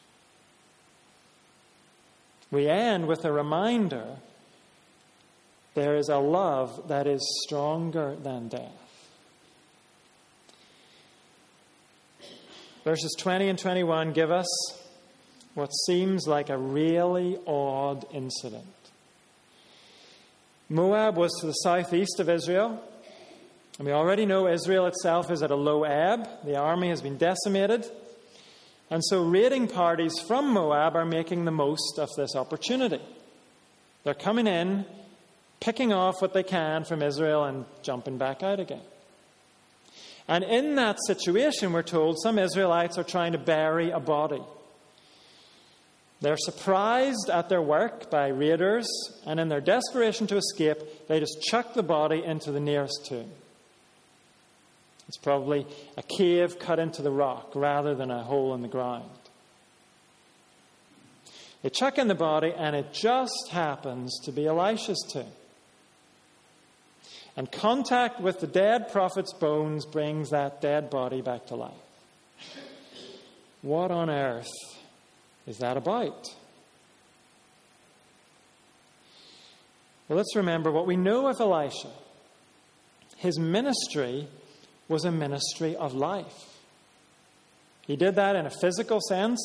We 2.49 2.67
end 2.67 3.07
with 3.07 3.23
a 3.23 3.31
reminder 3.31 4.17
there 5.73 5.95
is 5.95 6.09
a 6.09 6.17
love 6.17 6.87
that 6.89 7.07
is 7.07 7.21
stronger 7.45 8.15
than 8.15 8.49
death. 8.49 8.71
Verses 12.83 13.15
20 13.19 13.47
and 13.47 13.59
21 13.59 14.11
give 14.11 14.31
us 14.31 14.47
what 15.53 15.69
seems 15.85 16.27
like 16.27 16.49
a 16.49 16.57
really 16.57 17.37
odd 17.45 18.05
incident. 18.11 18.65
Moab 20.69 21.17
was 21.17 21.31
to 21.39 21.47
the 21.47 21.53
southeast 21.53 22.19
of 22.19 22.29
Israel. 22.29 22.81
And 23.77 23.87
we 23.87 23.93
already 23.93 24.25
know 24.25 24.47
Israel 24.47 24.85
itself 24.85 25.31
is 25.31 25.41
at 25.41 25.51
a 25.51 25.55
low 25.55 25.83
ebb. 25.83 26.27
The 26.45 26.57
army 26.57 26.89
has 26.89 27.01
been 27.01 27.17
decimated. 27.17 27.85
And 28.89 29.01
so 29.05 29.23
raiding 29.23 29.67
parties 29.67 30.19
from 30.27 30.51
Moab 30.53 30.95
are 30.95 31.05
making 31.05 31.45
the 31.45 31.51
most 31.51 31.97
of 31.97 32.09
this 32.17 32.35
opportunity. 32.35 33.01
They're 34.03 34.13
coming 34.13 34.47
in, 34.47 34.85
picking 35.59 35.93
off 35.93 36.21
what 36.21 36.33
they 36.33 36.43
can 36.43 36.83
from 36.83 37.01
Israel, 37.01 37.45
and 37.45 37.65
jumping 37.83 38.17
back 38.17 38.43
out 38.43 38.59
again. 38.59 38.81
And 40.27 40.43
in 40.43 40.75
that 40.75 40.97
situation, 41.07 41.71
we're 41.71 41.83
told 41.83 42.17
some 42.21 42.37
Israelites 42.37 42.97
are 42.97 43.03
trying 43.03 43.31
to 43.31 43.37
bury 43.37 43.91
a 43.91 43.99
body. 43.99 44.41
They're 46.19 46.37
surprised 46.37 47.29
at 47.31 47.49
their 47.49 47.61
work 47.61 48.11
by 48.11 48.27
raiders, 48.27 48.87
and 49.25 49.39
in 49.39 49.49
their 49.49 49.61
desperation 49.61 50.27
to 50.27 50.37
escape, 50.37 51.07
they 51.07 51.19
just 51.19 51.41
chuck 51.41 51.73
the 51.73 51.83
body 51.83 52.23
into 52.23 52.51
the 52.51 52.59
nearest 52.59 53.05
tomb. 53.07 53.31
It's 55.11 55.17
probably 55.17 55.67
a 55.97 56.03
cave 56.03 56.57
cut 56.57 56.79
into 56.79 57.01
the 57.01 57.11
rock 57.11 57.51
rather 57.53 57.93
than 57.93 58.09
a 58.09 58.23
hole 58.23 58.53
in 58.53 58.61
the 58.61 58.69
ground. 58.69 59.09
They 61.61 61.69
chuck 61.69 61.97
in 61.97 62.07
the 62.07 62.15
body, 62.15 62.53
and 62.55 62.77
it 62.77 62.93
just 62.93 63.49
happens 63.49 64.17
to 64.23 64.31
be 64.31 64.47
Elisha's 64.47 65.05
tomb. 65.11 65.33
And 67.35 67.51
contact 67.51 68.21
with 68.21 68.39
the 68.39 68.47
dead 68.47 68.89
prophet's 68.89 69.33
bones 69.33 69.85
brings 69.85 70.29
that 70.29 70.61
dead 70.61 70.89
body 70.89 71.19
back 71.19 71.47
to 71.47 71.55
life. 71.55 71.73
What 73.61 73.91
on 73.91 74.09
earth 74.09 74.47
is 75.45 75.57
that 75.57 75.75
about? 75.75 76.25
Well, 80.07 80.15
let's 80.15 80.37
remember 80.37 80.71
what 80.71 80.87
we 80.87 80.95
know 80.95 81.27
of 81.27 81.41
Elisha. 81.41 81.89
His 83.17 83.37
ministry 83.37 84.29
was 84.91 85.05
a 85.05 85.11
ministry 85.11 85.75
of 85.75 85.95
life. 85.95 86.51
He 87.87 87.95
did 87.95 88.15
that 88.15 88.35
in 88.35 88.45
a 88.45 88.51
physical 88.61 88.99
sense. 89.01 89.39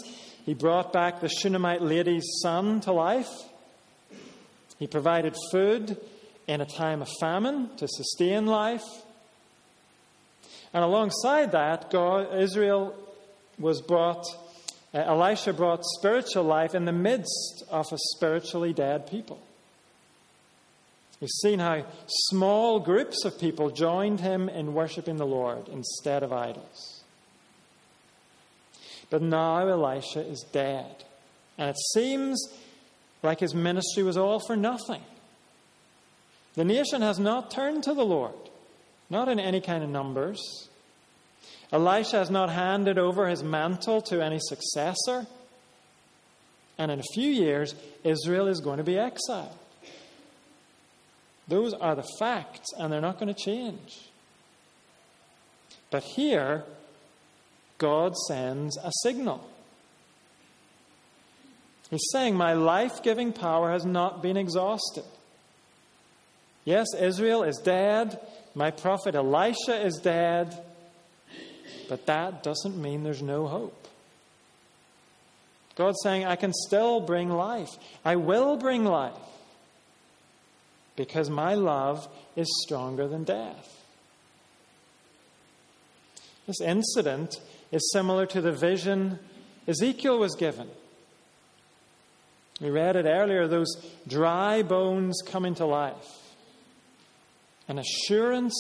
He 0.45 0.53
brought 0.53 0.93
back 0.93 1.21
the 1.21 1.29
Shunammite 1.29 1.81
lady's 1.81 2.27
son 2.43 2.81
to 2.83 2.93
life. 2.93 3.31
He 4.79 4.87
provided 4.87 5.35
food 5.51 5.97
in 6.47 6.61
a 6.61 6.67
time 6.67 7.01
of 7.01 7.09
famine 7.19 7.71
to 7.79 7.89
sustain 7.89 8.47
life. 8.47 8.85
And 10.75 10.85
alongside 10.85 11.53
that, 11.53 11.91
God, 11.91 12.35
Israel 12.39 12.95
was 13.59 13.81
brought, 13.81 14.25
uh, 14.93 14.99
Elisha 14.99 15.53
brought 15.53 15.81
spiritual 15.99 16.45
life 16.45 16.75
in 16.75 16.85
the 16.85 16.93
midst 16.93 17.65
of 17.71 17.87
a 17.93 17.97
spiritually 18.15 18.75
dead 18.75 19.07
people. 19.09 19.41
We've 21.21 21.31
seen 21.31 21.61
how 21.61 21.85
small 22.07 22.79
groups 22.79 23.25
of 23.25 23.41
people 23.41 23.71
joined 23.71 24.21
him 24.21 24.49
in 24.49 24.75
worshipping 24.75 25.17
the 25.17 25.27
Lord 25.27 25.69
instead 25.69 26.23
of 26.23 26.33
idols. 26.33 27.03
But 29.09 29.23
now 29.23 29.67
Elisha 29.67 30.21
is 30.21 30.45
dead. 30.53 31.05
And 31.57 31.71
it 31.71 31.77
seems 31.95 32.43
like 33.23 33.41
his 33.41 33.55
ministry 33.55 34.03
was 34.03 34.17
all 34.17 34.41
for 34.41 34.57
nothing. 34.57 35.03
The 36.55 36.65
nation 36.65 37.03
has 37.03 37.19
not 37.19 37.51
turned 37.51 37.85
to 37.85 37.95
the 37.95 38.05
Lord, 38.05 38.35
not 39.09 39.29
in 39.29 39.39
any 39.39 39.61
kind 39.61 39.83
of 39.83 39.91
numbers. 39.91 40.69
Elisha 41.73 42.19
has 42.19 42.31
not 42.31 42.51
handed 42.51 42.99
over 42.99 43.29
his 43.29 43.43
mantle 43.43 44.03
to 44.03 44.23
any 44.23 44.39
successor. 44.41 45.27
And 46.79 46.91
in 46.91 47.01
a 47.01 47.15
few 47.15 47.31
years, 47.31 47.75
Israel 48.05 48.49
is 48.49 48.61
going 48.61 48.79
to 48.79 48.85
be 48.85 48.99
exiled. 48.99 49.57
Those 51.49 51.75
are 51.75 51.95
the 51.95 52.07
facts, 52.19 52.73
and 52.77 52.93
they're 52.93 53.01
not 53.01 53.19
going 53.19 53.33
to 53.33 53.41
change. 53.41 54.11
But 55.91 56.03
here, 56.03 56.65
God 57.79 58.17
sends 58.29 58.77
a 58.79 58.91
signal. 59.03 59.49
He's 61.91 62.07
saying, 62.11 62.35
My 62.35 62.55
life 62.55 63.03
giving 63.03 63.33
power 63.33 63.71
has 63.71 63.85
not 63.85 64.23
been 64.23 64.37
exhausted. 64.37 65.05
Yes, 66.65 66.87
Israel 66.99 67.45
is 67.45 67.59
dead. 67.59 68.19
My 68.57 68.73
prophet 68.73 69.15
Elisha 69.15 69.85
is 69.85 70.01
dead. 70.03 70.61
But 71.89 72.07
that 72.07 72.43
doesn't 72.43 72.77
mean 72.77 73.05
there's 73.05 73.23
no 73.23 73.47
hope. 73.47 73.87
God's 75.77 75.99
saying, 76.03 76.25
I 76.25 76.35
can 76.35 76.53
still 76.53 77.01
bring 77.01 77.29
life. 77.29 77.71
I 78.05 78.17
will 78.17 78.57
bring 78.57 78.85
life 78.85 79.15
because 80.97 81.31
my 81.31 81.55
love 81.55 82.09
is 82.35 82.49
stronger 82.65 83.07
than 83.07 83.25
death. 83.25 83.85
This 86.47 86.61
incident 86.61 87.41
is 87.71 87.91
similar 87.93 88.27
to 88.27 88.41
the 88.41 88.53
vision 88.53 89.19
Ezekiel 89.69 90.19
was 90.19 90.35
given. 90.37 90.69
We 92.61 92.71
read 92.71 92.97
it 92.97 93.05
earlier 93.05 93.47
those 93.47 93.75
dry 94.07 94.63
bones 94.63 95.21
coming 95.27 95.55
to 95.57 95.67
life. 95.67 96.09
An 97.69 97.79
assurance 97.79 98.55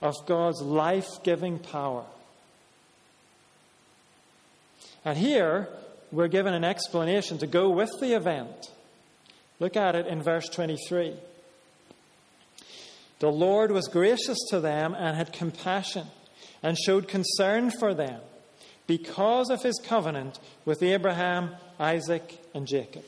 of 0.00 0.14
God's 0.26 0.60
life 0.60 1.08
giving 1.22 1.58
power. 1.58 2.04
And 5.04 5.16
here, 5.16 5.68
we're 6.12 6.28
given 6.28 6.54
an 6.54 6.64
explanation 6.64 7.38
to 7.38 7.46
go 7.46 7.70
with 7.70 7.90
the 7.98 8.14
event. 8.14 8.70
Look 9.58 9.76
at 9.76 9.96
it 9.96 10.06
in 10.06 10.22
verse 10.22 10.48
23. 10.48 11.14
The 13.22 13.30
Lord 13.30 13.70
was 13.70 13.86
gracious 13.86 14.38
to 14.50 14.58
them 14.58 14.96
and 14.98 15.16
had 15.16 15.32
compassion 15.32 16.08
and 16.60 16.76
showed 16.76 17.06
concern 17.06 17.70
for 17.70 17.94
them 17.94 18.20
because 18.88 19.48
of 19.48 19.62
his 19.62 19.80
covenant 19.84 20.40
with 20.64 20.82
Abraham, 20.82 21.50
Isaac, 21.78 22.44
and 22.52 22.66
Jacob. 22.66 23.04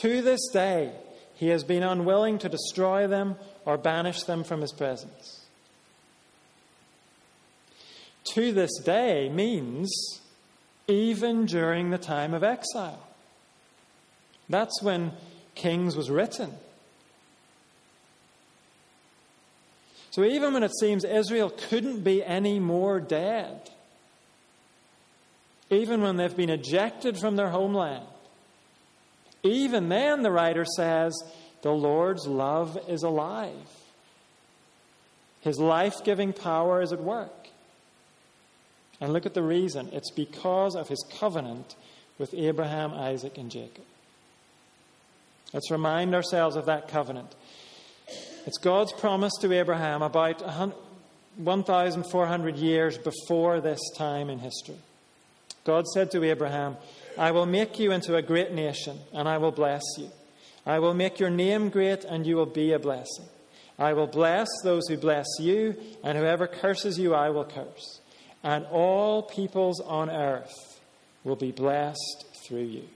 To 0.00 0.22
this 0.22 0.40
day, 0.50 0.92
he 1.34 1.48
has 1.48 1.62
been 1.62 1.82
unwilling 1.82 2.38
to 2.38 2.48
destroy 2.48 3.06
them 3.06 3.36
or 3.66 3.76
banish 3.76 4.22
them 4.22 4.44
from 4.44 4.62
his 4.62 4.72
presence. 4.72 5.44
To 8.32 8.50
this 8.50 8.78
day 8.82 9.28
means 9.28 10.22
even 10.88 11.44
during 11.44 11.90
the 11.90 11.98
time 11.98 12.32
of 12.32 12.42
exile. 12.42 13.06
That's 14.48 14.82
when 14.82 15.12
Kings 15.54 15.96
was 15.96 16.08
written. 16.08 16.54
So 20.14 20.22
even 20.22 20.54
when 20.54 20.62
it 20.62 20.70
seems 20.78 21.02
Israel 21.04 21.50
couldn't 21.50 22.04
be 22.04 22.22
any 22.22 22.60
more 22.60 23.00
dead, 23.00 23.68
even 25.70 26.02
when 26.02 26.16
they've 26.16 26.36
been 26.36 26.50
ejected 26.50 27.18
from 27.18 27.34
their 27.34 27.48
homeland, 27.48 28.06
even 29.42 29.88
then, 29.88 30.22
the 30.22 30.30
writer 30.30 30.64
says, 30.64 31.20
the 31.62 31.72
Lord's 31.72 32.28
love 32.28 32.78
is 32.88 33.02
alive. 33.02 33.56
His 35.40 35.58
life 35.58 36.04
giving 36.04 36.32
power 36.32 36.80
is 36.80 36.92
at 36.92 37.00
work. 37.00 37.48
And 39.00 39.12
look 39.12 39.26
at 39.26 39.34
the 39.34 39.42
reason 39.42 39.88
it's 39.92 40.12
because 40.12 40.76
of 40.76 40.88
his 40.88 41.04
covenant 41.18 41.74
with 42.18 42.32
Abraham, 42.34 42.94
Isaac, 42.94 43.36
and 43.36 43.50
Jacob. 43.50 43.84
Let's 45.52 45.72
remind 45.72 46.14
ourselves 46.14 46.54
of 46.54 46.66
that 46.66 46.86
covenant. 46.86 47.34
It's 48.46 48.58
God's 48.58 48.92
promise 48.92 49.32
to 49.40 49.50
Abraham 49.52 50.02
about 50.02 50.42
1,400 51.36 52.56
years 52.56 52.98
before 52.98 53.60
this 53.60 53.80
time 53.96 54.28
in 54.28 54.38
history. 54.38 54.76
God 55.64 55.86
said 55.86 56.10
to 56.10 56.22
Abraham, 56.24 56.76
I 57.16 57.30
will 57.30 57.46
make 57.46 57.78
you 57.78 57.90
into 57.90 58.16
a 58.16 58.22
great 58.22 58.52
nation, 58.52 58.98
and 59.14 59.26
I 59.26 59.38
will 59.38 59.50
bless 59.50 59.82
you. 59.96 60.10
I 60.66 60.78
will 60.78 60.92
make 60.92 61.18
your 61.18 61.30
name 61.30 61.70
great, 61.70 62.04
and 62.04 62.26
you 62.26 62.36
will 62.36 62.44
be 62.44 62.72
a 62.72 62.78
blessing. 62.78 63.24
I 63.78 63.94
will 63.94 64.06
bless 64.08 64.48
those 64.62 64.86
who 64.88 64.98
bless 64.98 65.26
you, 65.40 65.76
and 66.02 66.18
whoever 66.18 66.46
curses 66.46 66.98
you, 66.98 67.14
I 67.14 67.30
will 67.30 67.46
curse. 67.46 68.00
And 68.42 68.66
all 68.66 69.22
peoples 69.22 69.80
on 69.80 70.10
earth 70.10 70.52
will 71.24 71.36
be 71.36 71.50
blessed 71.50 72.26
through 72.46 72.64
you. 72.64 72.88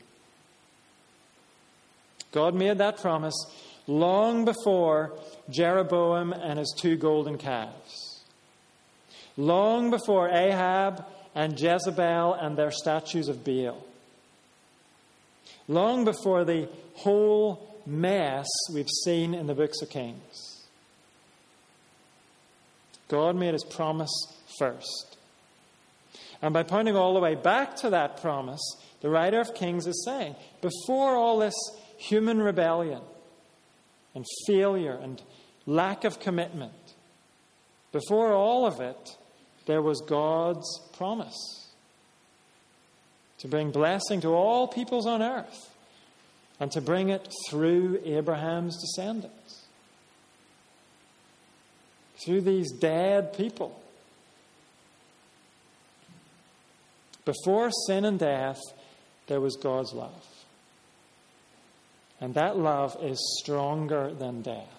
God 2.32 2.54
made 2.54 2.76
that 2.78 3.00
promise 3.00 3.34
long 3.88 4.44
before 4.44 5.18
Jeroboam 5.50 6.32
and 6.32 6.58
his 6.60 6.72
two 6.78 6.96
golden 6.96 7.38
calves. 7.38 8.22
Long 9.36 9.90
before 9.90 10.28
Ahab 10.28 11.04
and 11.34 11.58
Jezebel 11.58 12.34
and 12.34 12.56
their 12.56 12.70
statues 12.70 13.28
of 13.28 13.44
Baal. 13.44 13.82
Long 15.66 16.04
before 16.04 16.44
the 16.44 16.68
whole 16.94 17.80
mess 17.86 18.46
we've 18.72 18.90
seen 19.04 19.34
in 19.34 19.46
the 19.46 19.54
books 19.54 19.80
of 19.80 19.88
Kings. 19.90 20.66
God 23.08 23.36
made 23.36 23.54
his 23.54 23.64
promise 23.64 24.10
first. 24.58 25.16
And 26.42 26.52
by 26.52 26.62
pointing 26.62 26.94
all 26.94 27.14
the 27.14 27.20
way 27.20 27.34
back 27.34 27.76
to 27.76 27.90
that 27.90 28.20
promise, 28.20 28.60
the 29.00 29.08
writer 29.08 29.40
of 29.40 29.54
Kings 29.54 29.86
is 29.86 30.04
saying, 30.04 30.36
before 30.60 31.16
all 31.16 31.38
this 31.38 31.54
human 31.96 32.40
rebellion 32.42 33.00
and 34.18 34.26
failure 34.48 34.98
and 35.00 35.22
lack 35.64 36.02
of 36.02 36.18
commitment. 36.18 36.72
Before 37.92 38.32
all 38.32 38.66
of 38.66 38.80
it, 38.80 39.16
there 39.66 39.80
was 39.80 40.00
God's 40.00 40.66
promise 40.96 41.68
to 43.38 43.46
bring 43.46 43.70
blessing 43.70 44.20
to 44.22 44.30
all 44.30 44.66
peoples 44.66 45.06
on 45.06 45.22
earth 45.22 45.72
and 46.58 46.72
to 46.72 46.80
bring 46.80 47.10
it 47.10 47.32
through 47.48 48.00
Abraham's 48.04 48.76
descendants. 48.80 49.66
Through 52.24 52.40
these 52.40 52.72
dead 52.72 53.34
people. 53.34 53.80
Before 57.24 57.70
sin 57.86 58.04
and 58.04 58.18
death, 58.18 58.58
there 59.28 59.40
was 59.40 59.54
God's 59.54 59.92
love. 59.92 60.37
And 62.20 62.34
that 62.34 62.58
love 62.58 62.96
is 63.00 63.18
stronger 63.40 64.12
than 64.12 64.42
death. 64.42 64.78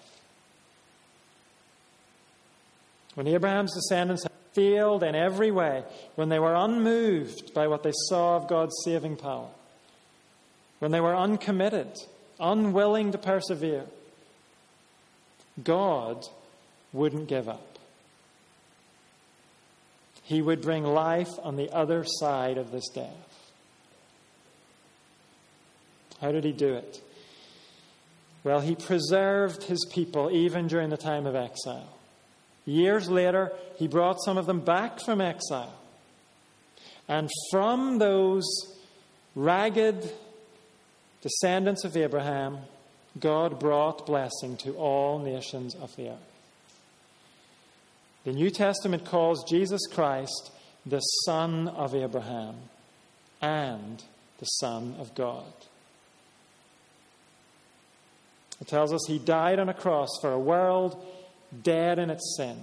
When 3.14 3.26
Abraham's 3.26 3.74
descendants 3.74 4.22
had 4.22 4.32
failed 4.52 5.02
in 5.02 5.14
every 5.14 5.50
way, 5.50 5.84
when 6.14 6.28
they 6.28 6.38
were 6.38 6.54
unmoved 6.54 7.54
by 7.54 7.66
what 7.66 7.82
they 7.82 7.92
saw 8.08 8.36
of 8.36 8.48
God's 8.48 8.74
saving 8.84 9.16
power, 9.16 9.48
when 10.78 10.90
they 10.90 11.00
were 11.00 11.16
uncommitted, 11.16 11.92
unwilling 12.38 13.12
to 13.12 13.18
persevere, 13.18 13.84
God 15.62 16.26
wouldn't 16.92 17.28
give 17.28 17.48
up. 17.48 17.78
He 20.22 20.40
would 20.40 20.62
bring 20.62 20.84
life 20.84 21.30
on 21.42 21.56
the 21.56 21.70
other 21.74 22.04
side 22.06 22.56
of 22.56 22.70
this 22.70 22.88
death. 22.88 23.50
How 26.20 26.32
did 26.32 26.44
he 26.44 26.52
do 26.52 26.74
it? 26.74 27.00
Well, 28.42 28.60
he 28.60 28.74
preserved 28.74 29.64
his 29.64 29.86
people 29.92 30.30
even 30.30 30.66
during 30.66 30.90
the 30.90 30.96
time 30.96 31.26
of 31.26 31.34
exile. 31.34 31.88
Years 32.64 33.08
later, 33.08 33.52
he 33.76 33.88
brought 33.88 34.22
some 34.24 34.38
of 34.38 34.46
them 34.46 34.60
back 34.60 35.00
from 35.00 35.20
exile. 35.20 35.74
And 37.08 37.28
from 37.50 37.98
those 37.98 38.44
ragged 39.34 40.10
descendants 41.20 41.84
of 41.84 41.96
Abraham, 41.96 42.58
God 43.18 43.58
brought 43.58 44.06
blessing 44.06 44.56
to 44.58 44.74
all 44.76 45.18
nations 45.18 45.74
of 45.74 45.94
the 45.96 46.10
earth. 46.10 46.18
The 48.24 48.32
New 48.32 48.50
Testament 48.50 49.04
calls 49.04 49.44
Jesus 49.48 49.80
Christ 49.92 50.52
the 50.86 51.00
Son 51.00 51.68
of 51.68 51.94
Abraham 51.94 52.56
and 53.40 54.02
the 54.38 54.46
Son 54.46 54.94
of 54.98 55.14
God. 55.14 55.52
It 58.60 58.66
tells 58.66 58.92
us 58.92 59.00
he 59.06 59.18
died 59.18 59.58
on 59.58 59.68
a 59.68 59.74
cross 59.74 60.08
for 60.20 60.32
a 60.32 60.38
world 60.38 61.02
dead 61.62 61.98
in 61.98 62.10
its 62.10 62.36
sin. 62.36 62.62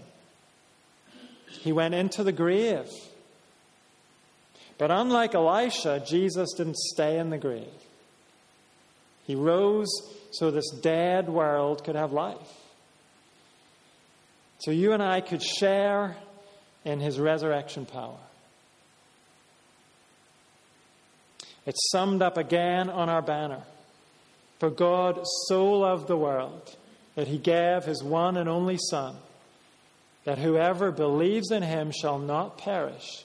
He 1.49 1.71
went 1.71 1.93
into 1.93 2.23
the 2.23 2.31
grave. 2.31 2.89
But 4.77 4.91
unlike 4.91 5.33
Elisha, 5.33 6.03
Jesus 6.05 6.53
didn't 6.53 6.77
stay 6.77 7.17
in 7.17 7.29
the 7.29 7.37
grave. 7.37 7.65
He 9.25 9.35
rose 9.35 9.89
so 10.31 10.51
this 10.51 10.69
dead 10.69 11.27
world 11.27 11.83
could 11.83 11.95
have 11.95 12.13
life. 12.13 12.37
So 14.59 14.71
you 14.71 14.93
and 14.93 15.01
I 15.01 15.21
could 15.21 15.41
share 15.41 16.15
in 16.85 16.99
his 16.99 17.19
resurrection 17.19 17.85
power. 17.85 18.17
It's 21.65 21.91
summed 21.91 22.21
up 22.21 22.37
again 22.37 22.89
on 22.89 23.09
our 23.09 23.21
banner. 23.21 23.61
For 24.60 24.70
God 24.70 25.20
so 25.47 25.66
loved 25.66 26.08
the 26.08 26.18
world 26.18 26.76
that 27.16 27.28
he 27.28 27.38
gave 27.38 27.84
his 27.84 28.03
one 28.03 28.38
and 28.38 28.49
only 28.49 28.78
Son, 28.89 29.16
that 30.24 30.39
whoever 30.39 30.91
believes 30.91 31.51
in 31.51 31.64
him 31.64 31.91
shall 31.91 32.20
not 32.20 32.58
perish, 32.58 33.24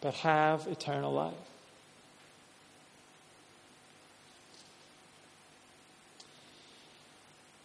but 0.00 0.14
have 0.14 0.66
eternal 0.66 1.12
life. 1.12 1.34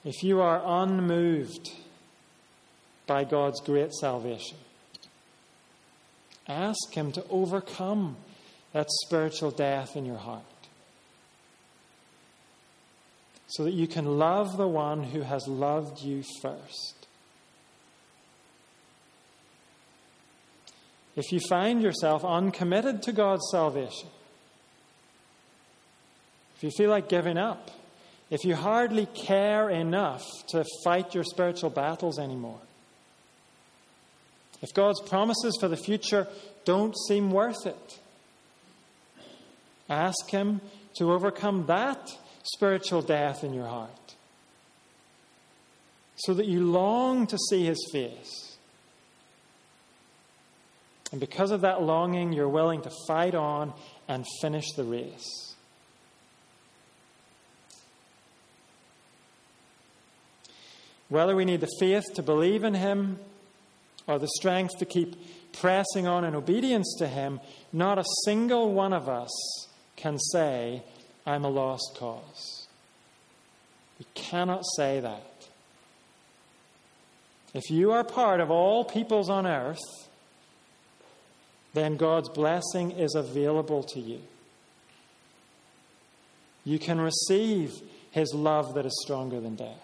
If 0.07 0.23
you 0.23 0.39
are 0.39 0.61
unmoved 0.83 1.69
by 3.07 3.25
God's 3.25 3.59
great 3.59 3.91
salvation, 3.93 4.57
ask 6.47 6.93
Him 6.93 7.11
to 7.11 7.25
overcome 7.29 8.15
that 8.71 8.87
spiritual 9.03 9.51
death 9.51 9.97
in 9.97 10.05
your 10.05 10.17
heart 10.17 10.43
so 13.47 13.63
that 13.63 13.73
you 13.73 13.87
can 13.87 14.19
love 14.19 14.57
the 14.57 14.67
one 14.67 15.03
who 15.03 15.21
has 15.21 15.47
loved 15.47 16.01
you 16.01 16.23
first. 16.41 17.07
If 21.15 21.31
you 21.31 21.39
find 21.49 21.81
yourself 21.81 22.23
uncommitted 22.23 23.01
to 23.03 23.11
God's 23.11 23.47
salvation, 23.51 24.09
if 26.57 26.63
you 26.63 26.71
feel 26.77 26.89
like 26.89 27.09
giving 27.09 27.37
up, 27.37 27.71
if 28.29 28.43
you 28.43 28.55
hardly 28.55 29.05
care 29.07 29.69
enough 29.69 30.23
to 30.49 30.65
fight 30.83 31.15
your 31.15 31.23
spiritual 31.23 31.69
battles 31.69 32.19
anymore, 32.19 32.59
if 34.61 34.73
God's 34.73 35.01
promises 35.01 35.57
for 35.59 35.67
the 35.67 35.77
future 35.77 36.27
don't 36.65 36.95
seem 37.07 37.31
worth 37.31 37.65
it, 37.65 37.99
ask 39.89 40.29
Him 40.29 40.61
to 40.97 41.13
overcome 41.13 41.67
that 41.67 42.11
spiritual 42.53 43.01
death 43.01 43.43
in 43.43 43.53
your 43.53 43.67
heart 43.67 44.15
so 46.17 46.33
that 46.33 46.47
you 46.47 46.63
long 46.63 47.27
to 47.27 47.37
see 47.49 47.65
his 47.65 47.77
face. 47.91 48.57
And 51.11 51.21
because 51.21 51.51
of 51.51 51.61
that 51.61 51.83
longing, 51.83 52.33
you're 52.33 52.49
willing 52.49 52.81
to 52.81 52.91
fight 53.07 53.35
on 53.35 53.73
and 54.07 54.25
finish 54.41 54.65
the 54.75 54.83
race. 54.83 55.55
Whether 61.09 61.35
we 61.35 61.45
need 61.45 61.61
the 61.61 61.69
faith 61.79 62.03
to 62.15 62.23
believe 62.23 62.63
in 62.63 62.73
him 62.73 63.19
or 64.07 64.19
the 64.19 64.27
strength 64.35 64.77
to 64.79 64.85
keep 64.85 65.15
pressing 65.53 66.07
on 66.07 66.25
in 66.25 66.35
obedience 66.35 66.95
to 66.99 67.07
him, 67.07 67.39
not 67.71 67.97
a 67.97 68.03
single 68.25 68.73
one 68.73 68.91
of 68.91 69.07
us 69.07 69.29
can 69.95 70.17
say, 70.19 70.83
I'm 71.27 71.43
a 71.43 71.49
lost 71.49 71.97
cause. 71.99 72.67
We 73.99 74.05
cannot 74.13 74.63
say 74.77 75.01
that. 75.01 75.33
If 77.53 77.69
you 77.69 77.91
are 77.91 78.05
part 78.05 78.39
of 78.39 78.49
all 78.49 78.85
peoples 78.85 79.29
on 79.29 79.45
earth, 79.45 79.77
then 81.73 81.97
God's 81.97 82.29
blessing 82.29 82.91
is 82.91 83.13
available 83.13 83.83
to 83.83 83.99
you. 83.99 84.21
You 86.63 86.79
can 86.79 86.99
receive 87.01 87.73
His 88.11 88.33
love 88.33 88.73
that 88.75 88.85
is 88.85 88.97
stronger 89.03 89.41
than 89.41 89.55
death. 89.55 89.83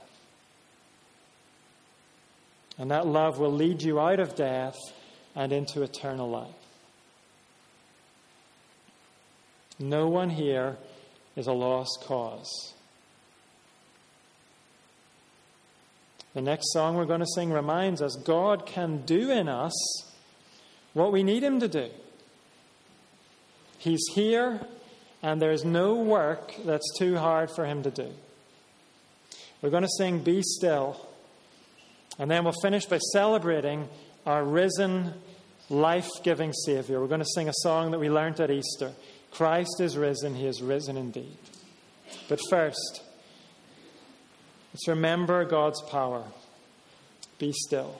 And 2.77 2.89
that 2.89 3.05
love 3.05 3.37
will 3.37 3.51
lead 3.51 3.81
you 3.81 3.99
out 3.99 4.21
of 4.21 4.35
death 4.35 4.77
and 5.35 5.51
into 5.51 5.81
eternal 5.81 6.29
life. 6.29 6.49
No 9.77 10.07
one 10.07 10.29
here 10.29 10.77
is 11.35 11.47
a 11.47 11.53
lost 11.53 12.03
cause. 12.05 12.73
The 16.33 16.41
next 16.41 16.73
song 16.73 16.95
we're 16.95 17.05
going 17.05 17.19
to 17.19 17.27
sing 17.35 17.51
reminds 17.51 18.01
us 18.01 18.15
God 18.15 18.65
can 18.65 19.03
do 19.05 19.29
in 19.29 19.47
us 19.47 19.73
what 20.93 21.11
we 21.11 21.23
need 21.23 21.43
Him 21.43 21.59
to 21.59 21.67
do. 21.67 21.89
He's 23.77 24.03
here, 24.13 24.61
and 25.21 25.41
there's 25.41 25.63
no 25.63 25.95
work 25.95 26.53
that's 26.65 26.97
too 26.97 27.17
hard 27.17 27.51
for 27.51 27.65
Him 27.65 27.83
to 27.83 27.91
do. 27.91 28.09
We're 29.61 29.69
going 29.69 29.83
to 29.83 29.89
sing 29.97 30.23
Be 30.23 30.41
Still, 30.41 30.99
and 32.17 32.29
then 32.31 32.43
we'll 32.43 32.53
finish 32.61 32.85
by 32.85 32.97
celebrating 32.97 33.87
our 34.25 34.43
risen, 34.43 35.13
life 35.69 36.09
giving 36.23 36.51
Savior. 36.53 36.99
We're 36.99 37.07
going 37.07 37.19
to 37.19 37.31
sing 37.35 37.47
a 37.47 37.53
song 37.57 37.91
that 37.91 37.99
we 37.99 38.09
learned 38.09 38.39
at 38.39 38.49
Easter. 38.49 38.91
Christ 39.33 39.79
is 39.79 39.97
risen, 39.97 40.35
he 40.35 40.45
is 40.45 40.61
risen 40.61 40.95
indeed. 40.95 41.37
But 42.29 42.39
first, 42.49 43.01
let's 44.71 44.87
remember 44.87 45.43
God's 45.45 45.81
power. 45.81 46.23
Be 47.39 47.51
still. 47.51 47.99